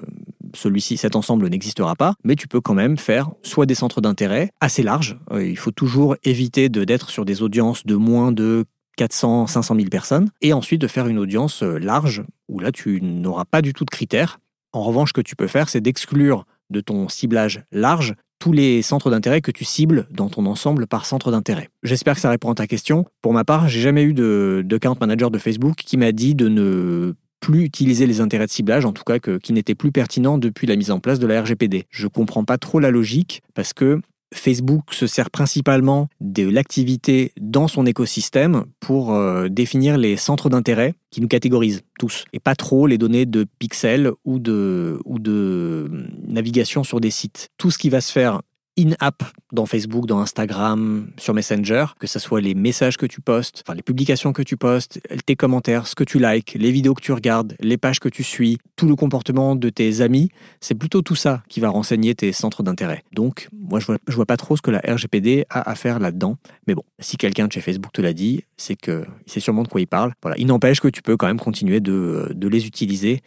celui-ci, 0.55 0.99
cet 0.99 1.17
ensemble 1.17 1.49
n'existera 1.49 1.97
pas, 1.97 2.17
mais 2.23 2.37
tu 2.37 2.49
peux 2.49 2.61
quand 2.61 2.75
même 2.75 2.99
faire 2.99 3.31
soit 3.43 3.65
des 3.65 3.75
centres 3.75 4.03
d'intérêt 4.03 4.51
assez 4.61 4.83
larges. 4.83 5.19
Euh, 5.31 5.43
il 5.43 5.57
faut 5.57 5.71
toujours 5.71 6.17
éviter 6.23 6.69
d'être 6.69 7.09
sur 7.09 7.25
des 7.25 7.41
audiences 7.41 7.87
de 7.87 7.95
moins 7.95 8.31
de 8.31 8.67
400, 9.01 9.47
500 9.47 9.77
000 9.77 9.89
personnes, 9.89 10.29
et 10.43 10.53
ensuite 10.53 10.79
de 10.79 10.87
faire 10.87 11.07
une 11.07 11.19
audience 11.19 11.63
euh, 11.63 11.79
large, 11.79 12.23
où 12.51 12.61
là 12.61 12.71
tu 12.71 13.01
n'auras 13.01 13.47
pas 13.47 13.63
du 13.63 13.73
tout 13.73 13.87
de 13.87 13.91
critères. 13.91 14.41
En 14.75 14.83
revanche, 14.83 15.09
ce 15.09 15.13
que 15.15 15.23
tu 15.23 15.37
peux 15.37 15.47
faire, 15.47 15.71
c'est 15.71 15.81
d'exclure 15.81 16.45
de 16.69 16.83
ton 16.83 17.09
ciblage 17.09 17.65
large 17.73 18.15
tous 18.39 18.53
les 18.53 18.83
centres 18.83 19.11
d'intérêt 19.11 19.41
que 19.41 19.51
tu 19.51 19.65
cibles 19.65 20.07
dans 20.11 20.29
ton 20.29 20.45
ensemble 20.45 20.87
par 20.87 21.07
centre 21.07 21.31
d'intérêt. 21.31 21.71
J'espère 21.83 22.15
que 22.15 22.21
ça 22.21 22.29
répond 22.29 22.51
à 22.51 22.55
ta 22.55 22.67
question. 22.67 23.07
Pour 23.23 23.33
ma 23.33 23.43
part, 23.43 23.71
j'ai 23.71 23.81
jamais 23.81 24.03
eu 24.03 24.13
de, 24.13 24.63
de 24.67 24.79
manager 25.01 25.31
de 25.31 25.39
Facebook 25.39 25.77
qui 25.77 25.97
m'a 25.97 26.13
dit 26.13 26.35
de 26.35 26.49
ne 26.49 27.15
plus 27.41 27.65
utiliser 27.65 28.07
les 28.07 28.21
intérêts 28.21 28.47
de 28.47 28.51
ciblage, 28.51 28.85
en 28.85 28.93
tout 28.93 29.05
cas 29.05 29.19
que, 29.19 29.39
qui 29.39 29.55
n'étaient 29.55 29.75
plus 29.75 29.93
pertinents 29.93 30.37
depuis 30.37 30.67
la 30.67 30.77
mise 30.77 30.91
en 30.91 31.01
place 31.01 31.19
de 31.19 31.27
la 31.27 31.41
RGPD. 31.41 31.87
Je 31.89 32.07
comprends 32.07 32.45
pas 32.45 32.59
trop 32.59 32.81
la 32.81 32.91
logique 32.91 33.43
parce 33.55 33.73
que 33.73 34.03
Facebook 34.35 34.95
se 34.95 35.07
sert 35.07 35.31
principalement 35.31 36.09
de 36.21 36.49
l'activité 36.49 37.33
dans 37.41 37.69
son 37.69 37.87
écosystème 37.87 38.65
pour 38.79 39.15
euh, 39.15 39.49
définir 39.49 39.99
les 39.99 40.17
centres 40.17 40.49
d'intérêt 40.49 40.95
qui 41.11 41.21
nous 41.21 41.29
catégorisent 41.29 41.83
tous, 41.99 42.25
et 42.33 42.39
pas 42.39 42.55
trop 42.55 42.87
les 42.87 42.99
données 42.99 43.27
de 43.27 43.47
pixels 43.59 44.13
ou 44.25 44.39
de, 44.39 45.01
hum, 45.05 46.09
navigation 46.29 46.85
sur 46.85 47.01
des 47.01 47.11
sites. 47.11 47.49
Tout 47.59 47.71
ce 47.71 47.79
qui 47.79 47.91
va 47.91 48.01
se 48.01 48.13
faire 48.13 48.43
in-app 48.81 49.23
dans 49.53 49.67
Facebook, 49.67 50.07
dans 50.07 50.21
Instagram, 50.21 51.11
sur 51.19 51.35
Messenger, 51.35 51.87
que 51.99 52.07
ce 52.07 52.19
soit 52.19 52.41
les 52.41 52.55
messages 52.55 52.97
que 52.97 53.07
tu 53.07 53.21
postes, 53.21 53.63
enfin 53.65 53.75
les 53.75 53.83
publications 53.83 54.33
que 54.33 54.43
tu 54.43 54.57
postes, 54.57 55.01
tes 55.27 55.37
commentaires, 55.37 55.87
ce 55.87 55.95
que 55.95 56.05
tu 56.05 56.19
likes, 56.19 56.55
les 56.55 56.71
vidéos 56.71 56.95
que 56.95 57.03
tu 57.03 57.13
regardes, 57.13 57.57
les 57.61 57.77
pages 57.77 58.01
que 58.01 58.09
tu 58.09 58.23
suis, 58.23 58.59
tout 58.77 58.87
le 58.87 58.97
comportement 58.97 59.57
de 59.57 59.69
tes 59.69 60.01
amis, 60.01 60.31
c'est 60.61 60.75
plutôt 60.75 61.03
tout 61.03 61.17
ça 61.17 61.43
qui 61.49 61.61
va 61.61 61.69
renseigner 61.69 62.15
tes 62.15 62.33
centres 62.33 62.63
d'intérêt. 62.63 63.03
Donc, 63.13 63.49
moi, 63.53 63.81
je 63.81 63.87
vois, 63.87 63.99
vois 64.09 64.27
pas 64.27 64.37
trop 64.37 64.57
ce 64.57 64.63
que 64.63 64.71
la 64.71 64.81
RGPD 64.81 65.47
a 65.51 65.69
à 65.69 65.75
faire 65.75 65.99
là-dedans. 65.99 66.37
Mais 66.67 66.75
bon, 66.75 66.83
si 66.99 67.17
quelqu'un 67.17 67.47
de 67.47 67.53
chez 67.53 67.61
Facebook 67.61 67.93
te 67.93 68.03
l'a 68.03 68.13
dit, 68.13 68.45
c'est 68.57 68.77
que 68.77 69.05
c'est 69.27 69.41
sûrement 69.41 69.63
de 69.63 69.69
quoi 69.69 69.81
il 69.81 69.87
parle. 69.87 70.13
Voilà, 70.23 70.37
il 70.39 70.47
n'empêche 70.47 70.81
que 70.81 70.89
tu 70.89 71.03
peux 71.03 71.17
quand 71.17 71.27
même 71.27 71.41
continuer 71.41 71.81
de, 71.81 72.33
de 72.35 72.49
les 72.49 72.67
utiliser. 72.67 73.21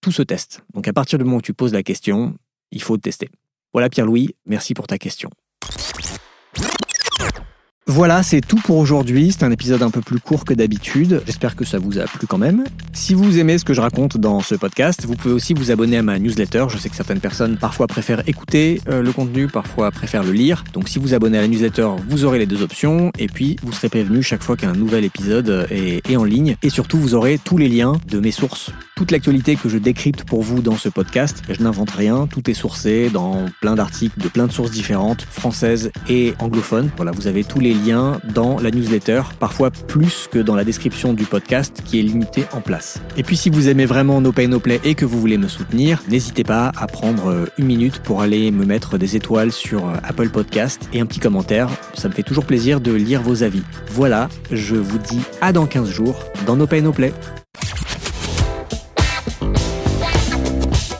Tout 0.00 0.12
se 0.12 0.22
teste. 0.22 0.64
Donc 0.74 0.86
à 0.88 0.92
partir 0.92 1.18
du 1.18 1.24
moment 1.24 1.38
où 1.38 1.42
tu 1.42 1.54
poses 1.54 1.72
la 1.72 1.82
question, 1.82 2.36
il 2.70 2.82
faut 2.82 2.96
tester. 2.96 3.28
Voilà 3.76 3.90
Pierre-Louis, 3.90 4.34
merci 4.46 4.72
pour 4.72 4.86
ta 4.86 4.96
question. 4.96 5.28
Voilà, 7.88 8.24
c'est 8.24 8.40
tout 8.40 8.56
pour 8.56 8.78
aujourd'hui. 8.78 9.30
C'est 9.30 9.44
un 9.44 9.52
épisode 9.52 9.80
un 9.80 9.90
peu 9.90 10.00
plus 10.00 10.18
court 10.18 10.44
que 10.44 10.52
d'habitude. 10.52 11.22
J'espère 11.24 11.54
que 11.54 11.64
ça 11.64 11.78
vous 11.78 12.00
a 12.00 12.02
plu 12.02 12.26
quand 12.26 12.36
même. 12.36 12.64
Si 12.92 13.14
vous 13.14 13.38
aimez 13.38 13.58
ce 13.58 13.64
que 13.64 13.74
je 13.74 13.80
raconte 13.80 14.16
dans 14.16 14.40
ce 14.40 14.56
podcast, 14.56 15.06
vous 15.06 15.14
pouvez 15.14 15.32
aussi 15.32 15.54
vous 15.54 15.70
abonner 15.70 15.98
à 15.98 16.02
ma 16.02 16.18
newsletter. 16.18 16.66
Je 16.68 16.78
sais 16.78 16.88
que 16.88 16.96
certaines 16.96 17.20
personnes 17.20 17.56
parfois 17.58 17.86
préfèrent 17.86 18.28
écouter 18.28 18.80
euh, 18.88 19.02
le 19.02 19.12
contenu, 19.12 19.46
parfois 19.46 19.92
préfèrent 19.92 20.24
le 20.24 20.32
lire. 20.32 20.64
Donc 20.72 20.88
si 20.88 20.98
vous 20.98 21.14
abonnez 21.14 21.38
à 21.38 21.42
la 21.42 21.46
newsletter, 21.46 21.90
vous 22.08 22.24
aurez 22.24 22.40
les 22.40 22.46
deux 22.46 22.62
options. 22.62 23.12
Et 23.20 23.28
puis, 23.28 23.54
vous 23.62 23.70
serez 23.70 23.88
prévenu 23.88 24.20
chaque 24.20 24.42
fois 24.42 24.56
qu'un 24.56 24.72
nouvel 24.72 25.04
épisode 25.04 25.68
est, 25.70 26.10
est 26.10 26.16
en 26.16 26.24
ligne. 26.24 26.56
Et 26.64 26.70
surtout, 26.70 26.98
vous 26.98 27.14
aurez 27.14 27.38
tous 27.38 27.56
les 27.56 27.68
liens 27.68 28.00
de 28.08 28.18
mes 28.18 28.32
sources. 28.32 28.72
Toute 28.96 29.12
l'actualité 29.12 29.54
que 29.54 29.68
je 29.68 29.78
décrypte 29.78 30.24
pour 30.24 30.42
vous 30.42 30.60
dans 30.60 30.76
ce 30.76 30.88
podcast, 30.88 31.42
je 31.48 31.62
n'invente 31.62 31.90
rien. 31.90 32.26
Tout 32.26 32.50
est 32.50 32.54
sourcé 32.54 33.10
dans 33.10 33.44
plein 33.60 33.76
d'articles 33.76 34.18
de 34.18 34.28
plein 34.28 34.46
de 34.46 34.52
sources 34.52 34.70
différentes, 34.70 35.22
françaises 35.30 35.92
et 36.08 36.34
anglophones. 36.40 36.90
Voilà, 36.96 37.12
vous 37.12 37.26
avez 37.28 37.44
tous 37.44 37.60
les 37.60 37.75
liens 37.84 38.20
dans 38.34 38.58
la 38.58 38.70
newsletter, 38.70 39.22
parfois 39.38 39.70
plus 39.70 40.28
que 40.30 40.38
dans 40.38 40.54
la 40.54 40.64
description 40.64 41.12
du 41.12 41.24
podcast 41.24 41.82
qui 41.84 41.98
est 41.98 42.02
limité 42.02 42.44
en 42.52 42.60
place. 42.60 43.00
Et 43.16 43.22
puis 43.22 43.36
si 43.36 43.50
vous 43.50 43.68
aimez 43.68 43.86
vraiment 43.86 44.20
No 44.20 44.32
Pay 44.32 44.48
No 44.48 44.60
Play 44.60 44.80
et 44.84 44.94
que 44.94 45.04
vous 45.04 45.20
voulez 45.20 45.38
me 45.38 45.48
soutenir, 45.48 46.02
n'hésitez 46.08 46.44
pas 46.44 46.72
à 46.76 46.86
prendre 46.86 47.30
euh, 47.30 47.46
une 47.58 47.66
minute 47.66 48.00
pour 48.00 48.22
aller 48.22 48.50
me 48.50 48.64
mettre 48.64 48.98
des 48.98 49.16
étoiles 49.16 49.52
sur 49.52 49.86
euh, 49.86 49.94
Apple 50.02 50.28
Podcast 50.28 50.88
et 50.92 51.00
un 51.00 51.06
petit 51.06 51.20
commentaire. 51.20 51.68
Ça 51.94 52.08
me 52.08 52.14
fait 52.14 52.22
toujours 52.22 52.44
plaisir 52.44 52.80
de 52.80 52.92
lire 52.92 53.22
vos 53.22 53.42
avis. 53.42 53.62
Voilà, 53.90 54.28
je 54.50 54.76
vous 54.76 54.98
dis 54.98 55.20
à 55.40 55.52
dans 55.52 55.66
15 55.66 55.90
jours 55.90 56.16
dans 56.46 56.56
No 56.56 56.66
Pay 56.66 56.82
No 56.82 56.92
Play. 56.92 57.12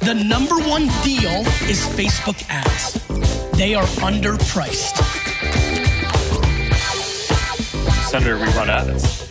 The 0.01 0.15
number 0.15 0.55
one 0.69 0.87
deal 1.03 1.43
is 1.69 1.85
Facebook 1.97 2.37
ads. 2.49 2.95
They 3.57 3.75
are 3.75 3.87
underpriced. 4.03 5.16
Senator, 8.07 8.37
we 8.37 8.45
run 8.53 8.71
ads. 8.71 9.26